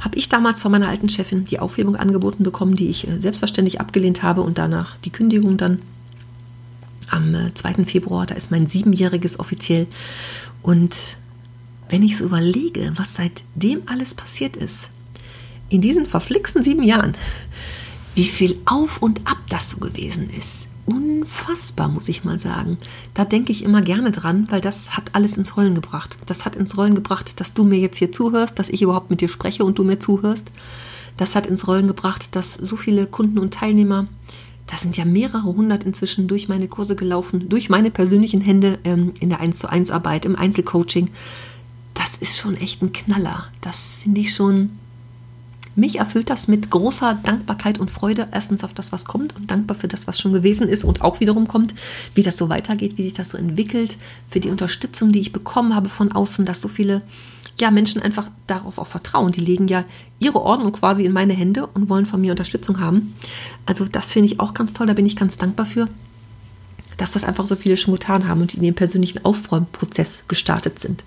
Habe 0.00 0.16
ich 0.16 0.28
damals 0.28 0.62
von 0.62 0.72
meiner 0.72 0.88
alten 0.88 1.08
Chefin 1.08 1.46
die 1.46 1.58
Aufhebung 1.58 1.96
angeboten 1.96 2.42
bekommen, 2.42 2.76
die 2.76 2.88
ich 2.88 3.08
äh, 3.08 3.18
selbstverständlich 3.18 3.80
abgelehnt 3.80 4.22
habe 4.22 4.42
und 4.42 4.58
danach 4.58 4.96
die 4.98 5.10
Kündigung 5.10 5.56
dann 5.56 5.80
am 7.10 7.34
2. 7.54 7.70
Äh, 7.70 7.84
Februar. 7.84 8.26
Da 8.26 8.34
ist 8.34 8.50
mein 8.50 8.66
siebenjähriges 8.66 9.40
offiziell. 9.40 9.86
Und 10.62 11.16
wenn 11.88 12.02
ich 12.02 12.16
so 12.16 12.24
überlege, 12.24 12.92
was 12.96 13.14
seitdem 13.14 13.82
alles 13.86 14.14
passiert 14.14 14.56
ist, 14.56 14.90
in 15.68 15.80
diesen 15.80 16.06
verflixten 16.06 16.62
sieben 16.62 16.82
Jahren, 16.82 17.12
wie 18.16 18.24
viel 18.24 18.58
auf 18.64 19.02
und 19.02 19.20
ab 19.26 19.36
das 19.50 19.70
so 19.70 19.76
gewesen 19.76 20.30
ist. 20.30 20.68
Unfassbar, 20.86 21.88
muss 21.88 22.08
ich 22.08 22.24
mal 22.24 22.38
sagen. 22.38 22.78
Da 23.12 23.26
denke 23.26 23.52
ich 23.52 23.62
immer 23.62 23.82
gerne 23.82 24.10
dran, 24.10 24.46
weil 24.50 24.62
das 24.62 24.96
hat 24.96 25.14
alles 25.14 25.36
ins 25.36 25.56
Rollen 25.56 25.74
gebracht. 25.74 26.16
Das 26.24 26.46
hat 26.46 26.56
ins 26.56 26.78
Rollen 26.78 26.94
gebracht, 26.94 27.40
dass 27.40 27.52
du 27.52 27.64
mir 27.64 27.78
jetzt 27.78 27.98
hier 27.98 28.12
zuhörst, 28.12 28.58
dass 28.58 28.70
ich 28.70 28.80
überhaupt 28.80 29.10
mit 29.10 29.20
dir 29.20 29.28
spreche 29.28 29.64
und 29.64 29.78
du 29.78 29.84
mir 29.84 29.98
zuhörst. 29.98 30.50
Das 31.18 31.34
hat 31.34 31.46
ins 31.46 31.68
Rollen 31.68 31.88
gebracht, 31.88 32.34
dass 32.34 32.54
so 32.54 32.76
viele 32.76 33.06
Kunden 33.06 33.38
und 33.38 33.52
Teilnehmer, 33.52 34.06
da 34.66 34.78
sind 34.78 34.96
ja 34.96 35.04
mehrere 35.04 35.44
hundert 35.44 35.84
inzwischen 35.84 36.26
durch 36.26 36.48
meine 36.48 36.68
Kurse 36.68 36.96
gelaufen, 36.96 37.50
durch 37.50 37.68
meine 37.68 37.90
persönlichen 37.90 38.40
Hände 38.40 38.78
ähm, 38.84 39.12
in 39.20 39.28
der 39.28 39.40
1 39.40 39.58
zu 39.58 39.68
1 39.68 39.90
Arbeit, 39.90 40.24
im 40.24 40.36
Einzelcoaching. 40.36 41.10
Das 41.92 42.16
ist 42.16 42.38
schon 42.38 42.56
echt 42.56 42.80
ein 42.80 42.92
Knaller. 42.92 43.48
Das 43.60 43.96
finde 44.02 44.22
ich 44.22 44.34
schon 44.34 44.70
mich 45.76 45.98
erfüllt 45.98 46.30
das 46.30 46.48
mit 46.48 46.70
großer 46.70 47.18
Dankbarkeit 47.22 47.78
und 47.78 47.90
Freude. 47.90 48.28
Erstens 48.32 48.64
auf 48.64 48.74
das, 48.74 48.92
was 48.92 49.04
kommt 49.04 49.36
und 49.36 49.50
dankbar 49.50 49.76
für 49.76 49.88
das, 49.88 50.06
was 50.06 50.18
schon 50.18 50.32
gewesen 50.32 50.68
ist 50.68 50.84
und 50.84 51.02
auch 51.02 51.20
wiederum 51.20 51.46
kommt, 51.46 51.74
wie 52.14 52.22
das 52.22 52.36
so 52.36 52.48
weitergeht, 52.48 52.98
wie 52.98 53.04
sich 53.04 53.14
das 53.14 53.30
so 53.30 53.38
entwickelt, 53.38 53.96
für 54.28 54.40
die 54.40 54.50
Unterstützung, 54.50 55.12
die 55.12 55.20
ich 55.20 55.32
bekommen 55.32 55.74
habe 55.74 55.88
von 55.88 56.12
außen, 56.12 56.44
dass 56.44 56.60
so 56.60 56.68
viele 56.68 57.02
ja, 57.60 57.70
Menschen 57.70 58.02
einfach 58.02 58.28
darauf 58.46 58.78
auch 58.78 58.86
vertrauen. 58.86 59.32
Die 59.32 59.40
legen 59.40 59.68
ja 59.68 59.84
ihre 60.18 60.40
Ordnung 60.40 60.72
quasi 60.72 61.04
in 61.04 61.12
meine 61.12 61.32
Hände 61.32 61.66
und 61.66 61.88
wollen 61.88 62.06
von 62.06 62.20
mir 62.20 62.32
Unterstützung 62.32 62.80
haben. 62.80 63.14
Also 63.64 63.86
das 63.86 64.12
finde 64.12 64.28
ich 64.28 64.40
auch 64.40 64.54
ganz 64.54 64.72
toll, 64.72 64.86
da 64.86 64.94
bin 64.94 65.06
ich 65.06 65.16
ganz 65.16 65.36
dankbar 65.36 65.66
für 65.66 65.88
dass 66.96 67.12
das 67.12 67.24
einfach 67.24 67.46
so 67.46 67.56
viele 67.56 67.76
schon 67.76 67.94
getan 67.94 68.26
haben 68.26 68.40
und 68.40 68.54
in 68.54 68.62
den 68.62 68.74
persönlichen 68.74 69.24
Aufräumprozess 69.24 70.24
gestartet 70.28 70.78
sind. 70.78 71.04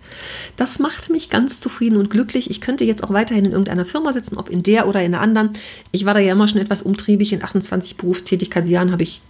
Das 0.56 0.80
macht 0.80 1.10
mich 1.10 1.30
ganz 1.30 1.62
zufrieden 1.62 1.98
und 1.98 2.10
glücklich. 2.10 2.50
Ich 2.50 2.62
könnte 2.62 2.84
jetzt 2.84 3.04
auch 3.04 3.12
weiterhin 3.12 3.46
in 3.46 3.52
irgendeiner 3.52 3.86
Firma 3.86 4.14
sitzen, 4.14 4.38
ob 4.38 4.50
in 4.50 4.64
der 4.64 4.88
oder 4.88 5.04
in 5.04 5.12
der 5.12 5.22
anderen. 5.22 5.52
Ich 5.92 6.06
war 6.06 6.14
da 6.14 6.20
ja 6.20 6.34
immer 6.34 6.48
schon 6.48 6.62
etwas 6.62 6.82
umtriebig. 6.82 7.34
In 7.34 7.44
28 7.44 7.98
Berufstätigkeitsjahren 7.98 8.92
habe 8.92 9.04
ich 9.04 9.22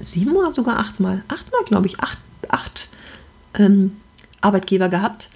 sieben 0.00 0.34
oder 0.34 0.52
sogar 0.52 0.78
achtmal, 0.78 1.22
achtmal 1.28 1.62
glaube 1.64 1.86
ich, 1.86 2.00
acht, 2.00 2.18
acht 2.48 2.88
ähm, 3.54 3.92
Arbeitgeber 4.40 4.88
gehabt. 4.88 5.28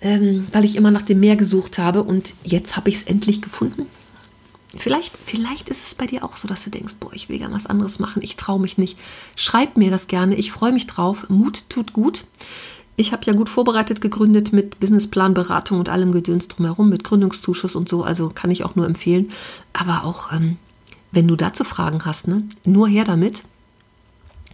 Ähm, 0.00 0.46
weil 0.52 0.64
ich 0.64 0.76
immer 0.76 0.92
nach 0.92 1.02
dem 1.02 1.18
Meer 1.18 1.34
gesucht 1.34 1.78
habe 1.78 2.04
und 2.04 2.32
jetzt 2.44 2.76
habe 2.76 2.88
ich 2.88 2.96
es 2.96 3.02
endlich 3.02 3.42
gefunden 3.42 3.86
Vielleicht, 4.78 5.16
vielleicht 5.16 5.68
ist 5.68 5.84
es 5.84 5.94
bei 5.94 6.06
dir 6.06 6.24
auch 6.24 6.36
so, 6.36 6.46
dass 6.46 6.62
du 6.64 6.70
denkst, 6.70 6.94
boah, 7.00 7.12
ich 7.12 7.28
will 7.28 7.38
gerne 7.38 7.54
was 7.54 7.66
anderes 7.66 7.98
machen, 7.98 8.22
ich 8.22 8.36
traue 8.36 8.60
mich 8.60 8.78
nicht. 8.78 8.96
Schreib 9.34 9.76
mir 9.76 9.90
das 9.90 10.06
gerne, 10.06 10.36
ich 10.36 10.52
freue 10.52 10.72
mich 10.72 10.86
drauf. 10.86 11.28
Mut 11.28 11.68
tut 11.68 11.92
gut. 11.92 12.24
Ich 12.96 13.12
habe 13.12 13.22
ja 13.26 13.32
gut 13.32 13.48
vorbereitet 13.48 14.00
gegründet 14.00 14.52
mit 14.52 14.80
Businessplanberatung 14.80 15.78
und 15.78 15.88
allem 15.88 16.12
Gedöns 16.12 16.48
drumherum, 16.48 16.88
mit 16.88 17.04
Gründungszuschuss 17.04 17.76
und 17.76 17.88
so, 17.88 18.02
also 18.02 18.28
kann 18.28 18.50
ich 18.50 18.64
auch 18.64 18.76
nur 18.76 18.86
empfehlen. 18.86 19.30
Aber 19.72 20.04
auch, 20.04 20.32
ähm, 20.32 20.56
wenn 21.10 21.28
du 21.28 21.36
dazu 21.36 21.64
Fragen 21.64 22.04
hast, 22.04 22.28
ne, 22.28 22.42
nur 22.64 22.88
her 22.88 23.04
damit. 23.04 23.44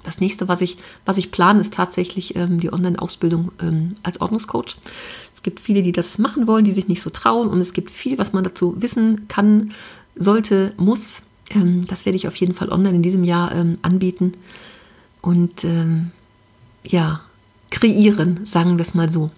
Das 0.02 0.20
nächste, 0.20 0.48
was 0.48 0.60
ich, 0.60 0.76
was 1.06 1.16
ich 1.16 1.30
plane, 1.32 1.60
ist 1.60 1.72
tatsächlich 1.72 2.37
ähm, 2.37 2.60
die 2.60 2.72
Online-Ausbildung 2.72 3.52
ähm, 3.62 3.94
als 4.02 4.20
Ordnungscoach. 4.20 4.76
Es 5.34 5.42
gibt 5.42 5.60
viele, 5.60 5.80
die 5.80 5.92
das 5.92 6.18
machen 6.18 6.46
wollen, 6.46 6.66
die 6.66 6.72
sich 6.72 6.88
nicht 6.88 7.00
so 7.00 7.08
trauen 7.08 7.48
und 7.48 7.60
es 7.60 7.72
gibt 7.72 7.90
viel, 7.90 8.18
was 8.18 8.34
man 8.34 8.44
dazu 8.44 8.74
wissen 8.80 9.26
kann, 9.28 9.72
sollte, 10.16 10.72
muss. 10.77 11.22
Ähm, 11.50 11.87
das 11.87 12.07
werde 12.07 12.16
ich 12.16 12.29
auf 12.29 12.37
jeden 12.37 12.55
Fall 12.55 12.70
online 12.70 12.96
in 12.96 13.03
diesem 13.03 13.24
Jahr 13.24 13.55
ähm, 13.55 13.79
anbieten 13.83 14.33
und 15.20 15.64
ähm, 15.64 16.11
ja, 16.87 17.20
kreieren, 17.70 18.44
sagen 18.44 18.79
wir 18.79 18.83
es 18.83 18.94
mal 18.94 19.11
so. 19.11 19.31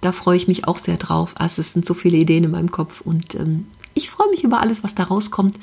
Da 0.00 0.12
freue 0.12 0.36
ich 0.36 0.48
mich 0.48 0.66
auch 0.66 0.78
sehr 0.78 0.96
drauf. 0.96 1.34
Also 1.38 1.60
es 1.60 1.72
sind 1.72 1.84
so 1.84 1.94
viele 1.94 2.16
Ideen 2.16 2.44
in 2.44 2.50
meinem 2.50 2.70
Kopf 2.70 3.00
und 3.00 3.34
ähm, 3.34 3.66
ich 3.94 4.10
freue 4.10 4.30
mich 4.30 4.44
über 4.44 4.60
alles, 4.60 4.84
was 4.84 4.94
da 4.94 5.04
rauskommt. 5.04 5.58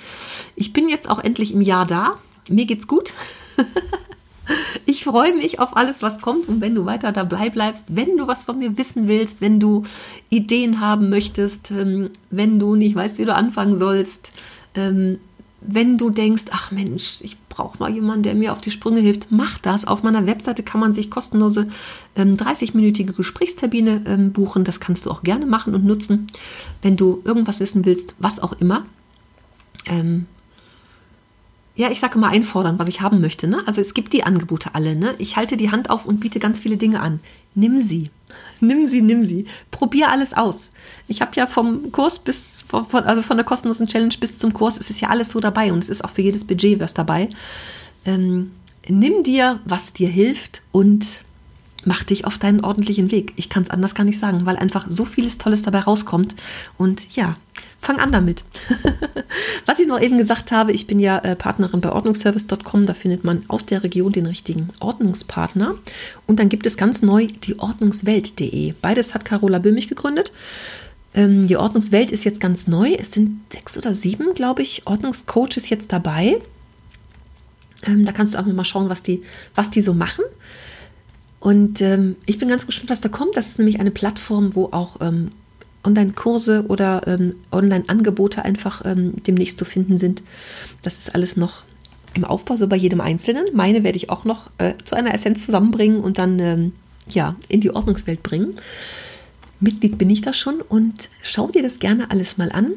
Ich 0.55 0.73
bin 0.73 0.89
jetzt 0.89 1.09
auch 1.09 1.19
endlich 1.19 1.53
im 1.53 1.61
Jahr 1.61 1.85
da. 1.85 2.17
Mir 2.49 2.65
geht's 2.65 2.87
gut. 2.87 3.13
Ich 4.85 5.03
freue 5.03 5.35
mich 5.35 5.59
auf 5.59 5.75
alles, 5.75 6.01
was 6.01 6.21
kommt. 6.21 6.47
Und 6.47 6.61
wenn 6.61 6.75
du 6.75 6.85
weiter 6.85 7.11
dabei 7.11 7.49
bleibst, 7.49 7.95
wenn 7.95 8.17
du 8.17 8.27
was 8.27 8.43
von 8.43 8.59
mir 8.59 8.77
wissen 8.77 9.07
willst, 9.07 9.41
wenn 9.41 9.59
du 9.59 9.83
Ideen 10.29 10.79
haben 10.79 11.09
möchtest, 11.09 11.71
ähm, 11.71 12.11
wenn 12.29 12.59
du 12.59 12.75
nicht 12.75 12.95
weißt, 12.95 13.17
wie 13.17 13.25
du 13.25 13.33
anfangen 13.33 13.77
sollst, 13.77 14.31
ähm, 14.75 15.19
wenn 15.67 15.97
du 15.97 16.11
denkst, 16.11 16.45
ach 16.51 16.71
Mensch, 16.71 17.21
ich 17.21 17.37
brauche 17.49 17.79
mal 17.79 17.91
jemanden, 17.91 18.21
der 18.21 18.35
mir 18.35 18.51
auf 18.51 18.61
die 18.61 18.69
Sprünge 18.69 18.99
hilft, 18.99 19.27
mach 19.31 19.57
das. 19.57 19.85
Auf 19.85 20.03
meiner 20.03 20.27
Webseite 20.27 20.61
kann 20.61 20.79
man 20.79 20.93
sich 20.93 21.09
kostenlose 21.09 21.67
ähm, 22.15 22.37
30-minütige 22.37 23.13
Gesprächstermine 23.13 24.29
buchen. 24.31 24.63
Das 24.63 24.79
kannst 24.79 25.07
du 25.07 25.11
auch 25.11 25.23
gerne 25.23 25.47
machen 25.47 25.73
und 25.73 25.83
nutzen, 25.83 26.27
wenn 26.83 26.97
du 26.97 27.21
irgendwas 27.25 27.59
wissen 27.59 27.83
willst, 27.83 28.13
was 28.19 28.39
auch 28.39 28.53
immer 28.53 28.85
ja, 31.75 31.91
ich 31.91 31.99
sage 31.99 32.17
mal 32.17 32.29
einfordern, 32.29 32.79
was 32.79 32.87
ich 32.87 33.01
haben 33.01 33.21
möchte. 33.21 33.47
Ne? 33.47 33.61
Also 33.65 33.81
es 33.81 33.93
gibt 33.93 34.13
die 34.13 34.23
Angebote 34.23 34.73
alle. 34.73 34.95
Ne? 34.95 35.15
Ich 35.17 35.35
halte 35.35 35.57
die 35.57 35.71
Hand 35.71 35.89
auf 35.89 36.05
und 36.05 36.19
biete 36.19 36.39
ganz 36.39 36.59
viele 36.59 36.77
Dinge 36.77 37.01
an. 37.01 37.19
Nimm 37.53 37.79
sie. 37.79 38.09
Nimm 38.59 38.87
sie, 38.87 39.01
nimm 39.01 39.25
sie. 39.25 39.45
Probier 39.71 40.09
alles 40.09 40.33
aus. 40.33 40.71
Ich 41.07 41.21
habe 41.21 41.31
ja 41.35 41.47
vom 41.47 41.91
Kurs 41.91 42.19
bis, 42.19 42.65
von, 42.67 43.03
also 43.03 43.21
von 43.21 43.37
der 43.37 43.45
kostenlosen 43.45 43.87
Challenge 43.87 44.13
bis 44.19 44.37
zum 44.37 44.53
Kurs, 44.53 44.77
es 44.77 44.89
ist 44.89 44.99
ja 44.99 45.09
alles 45.09 45.29
so 45.29 45.39
dabei 45.39 45.71
und 45.71 45.79
es 45.79 45.89
ist 45.89 46.03
auch 46.03 46.09
für 46.09 46.21
jedes 46.21 46.45
Budget 46.45 46.79
was 46.79 46.93
dabei. 46.93 47.29
Ähm, 48.05 48.51
nimm 48.87 49.23
dir, 49.23 49.59
was 49.63 49.93
dir 49.93 50.09
hilft 50.09 50.63
und 50.71 51.23
mach 51.85 52.03
dich 52.03 52.25
auf 52.25 52.37
deinen 52.37 52.61
ordentlichen 52.61 53.11
Weg. 53.11 53.33
Ich 53.35 53.49
kann 53.49 53.63
es 53.63 53.69
anders 53.69 53.95
gar 53.95 54.03
nicht 54.03 54.19
sagen, 54.19 54.45
weil 54.45 54.57
einfach 54.57 54.87
so 54.89 55.05
vieles 55.05 55.37
Tolles 55.37 55.61
dabei 55.61 55.79
rauskommt. 55.79 56.35
Und 56.77 57.15
ja, 57.15 57.37
fang 57.79 57.99
an 57.99 58.11
damit. 58.11 58.43
Was 59.65 59.79
ich 59.79 59.87
noch 59.87 60.01
eben 60.01 60.17
gesagt 60.17 60.51
habe, 60.51 60.71
ich 60.71 60.87
bin 60.87 60.99
ja 60.99 61.19
äh, 61.19 61.35
Partnerin 61.35 61.81
bei 61.81 61.91
ordnungsservice.com. 61.91 62.85
Da 62.85 62.93
findet 62.93 63.23
man 63.23 63.43
aus 63.47 63.65
der 63.65 63.83
Region 63.83 64.11
den 64.11 64.25
richtigen 64.25 64.69
Ordnungspartner. 64.79 65.75
Und 66.27 66.39
dann 66.39 66.49
gibt 66.49 66.65
es 66.65 66.77
ganz 66.77 67.01
neu 67.01 67.27
die 67.27 67.59
Ordnungswelt.de. 67.59 68.73
Beides 68.81 69.13
hat 69.13 69.25
Carola 69.25 69.59
Böhmich 69.59 69.87
gegründet. 69.87 70.31
Ähm, 71.13 71.47
die 71.47 71.57
Ordnungswelt 71.57 72.11
ist 72.11 72.25
jetzt 72.25 72.39
ganz 72.39 72.67
neu. 72.67 72.93
Es 72.93 73.11
sind 73.11 73.41
sechs 73.51 73.77
oder 73.77 73.93
sieben, 73.93 74.33
glaube 74.33 74.61
ich, 74.61 74.81
Ordnungscoaches 74.85 75.69
jetzt 75.69 75.93
dabei. 75.93 76.41
Ähm, 77.85 78.05
da 78.05 78.11
kannst 78.11 78.33
du 78.33 78.39
auch 78.39 78.45
mal 78.45 78.65
schauen, 78.65 78.89
was 78.89 79.03
die, 79.03 79.23
was 79.53 79.69
die 79.69 79.81
so 79.81 79.93
machen. 79.93 80.25
Und 81.45 81.79
ähm, 81.79 82.15
ich 82.25 82.39
bin 82.39 82.49
ganz 82.49 82.65
gespannt, 82.65 82.89
was 82.89 83.01
da 83.01 83.09
kommt. 83.09 83.37
Das 83.37 83.49
ist 83.49 83.59
nämlich 83.59 83.79
eine 83.79 83.91
Plattform, 83.91 84.55
wo 84.55 84.69
auch 84.71 84.99
ähm, 84.99 85.31
Online-Kurse 85.83 86.65
oder 86.69 87.03
ähm, 87.05 87.35
Online-Angebote 87.51 88.43
einfach 88.43 88.81
ähm, 88.83 89.13
demnächst 89.27 89.59
zu 89.59 89.63
finden 89.63 89.99
sind. 89.99 90.23
Das 90.81 90.97
ist 90.97 91.13
alles 91.13 91.37
noch 91.37 91.61
im 92.15 92.23
Aufbau, 92.23 92.55
so 92.55 92.67
bei 92.67 92.75
jedem 92.75 92.99
Einzelnen. 92.99 93.45
Meine 93.53 93.83
werde 93.83 93.95
ich 93.95 94.09
auch 94.09 94.25
noch 94.25 94.49
äh, 94.57 94.73
zu 94.85 94.95
einer 94.95 95.13
Essenz 95.13 95.45
zusammenbringen 95.45 95.99
und 95.99 96.17
dann 96.17 96.39
ähm, 96.39 96.71
ja, 97.07 97.35
in 97.47 97.61
die 97.61 97.69
Ordnungswelt 97.69 98.23
bringen. 98.23 98.55
Mitglied 99.59 99.99
bin 99.99 100.09
ich 100.09 100.21
da 100.21 100.33
schon 100.33 100.61
und 100.61 101.09
schau 101.21 101.49
dir 101.49 101.61
das 101.61 101.77
gerne 101.77 102.09
alles 102.09 102.39
mal 102.39 102.51
an. 102.51 102.71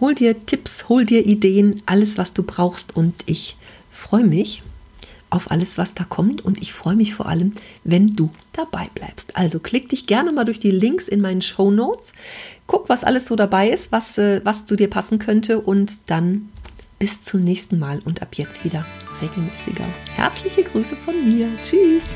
Hol 0.00 0.14
dir 0.14 0.46
Tipps, 0.46 0.88
hol 0.88 1.04
dir 1.04 1.26
Ideen, 1.26 1.82
alles, 1.86 2.18
was 2.18 2.32
du 2.32 2.44
brauchst 2.44 2.94
und 2.94 3.14
ich 3.26 3.56
freue 3.90 4.24
mich, 4.24 4.62
auf 5.30 5.50
alles, 5.50 5.78
was 5.78 5.94
da 5.94 6.04
kommt. 6.04 6.44
Und 6.44 6.60
ich 6.60 6.72
freue 6.72 6.96
mich 6.96 7.14
vor 7.14 7.26
allem, 7.26 7.52
wenn 7.84 8.14
du 8.14 8.30
dabei 8.52 8.88
bleibst. 8.94 9.36
Also 9.36 9.58
klick 9.58 9.88
dich 9.88 10.06
gerne 10.06 10.32
mal 10.32 10.44
durch 10.44 10.60
die 10.60 10.70
Links 10.70 11.08
in 11.08 11.20
meinen 11.20 11.42
Show 11.42 11.70
Notes. 11.70 12.12
Guck, 12.66 12.88
was 12.88 13.04
alles 13.04 13.26
so 13.26 13.36
dabei 13.36 13.68
ist, 13.68 13.92
was, 13.92 14.18
äh, 14.18 14.40
was 14.44 14.66
zu 14.66 14.76
dir 14.76 14.88
passen 14.88 15.18
könnte. 15.18 15.60
Und 15.60 15.98
dann 16.06 16.50
bis 16.98 17.22
zum 17.22 17.44
nächsten 17.44 17.78
Mal 17.78 18.00
und 18.04 18.22
ab 18.22 18.34
jetzt 18.36 18.64
wieder 18.64 18.86
regelmäßiger. 19.20 19.84
Herzliche 20.14 20.62
Grüße 20.62 20.96
von 20.96 21.14
mir. 21.24 21.48
Tschüss. 21.62 22.08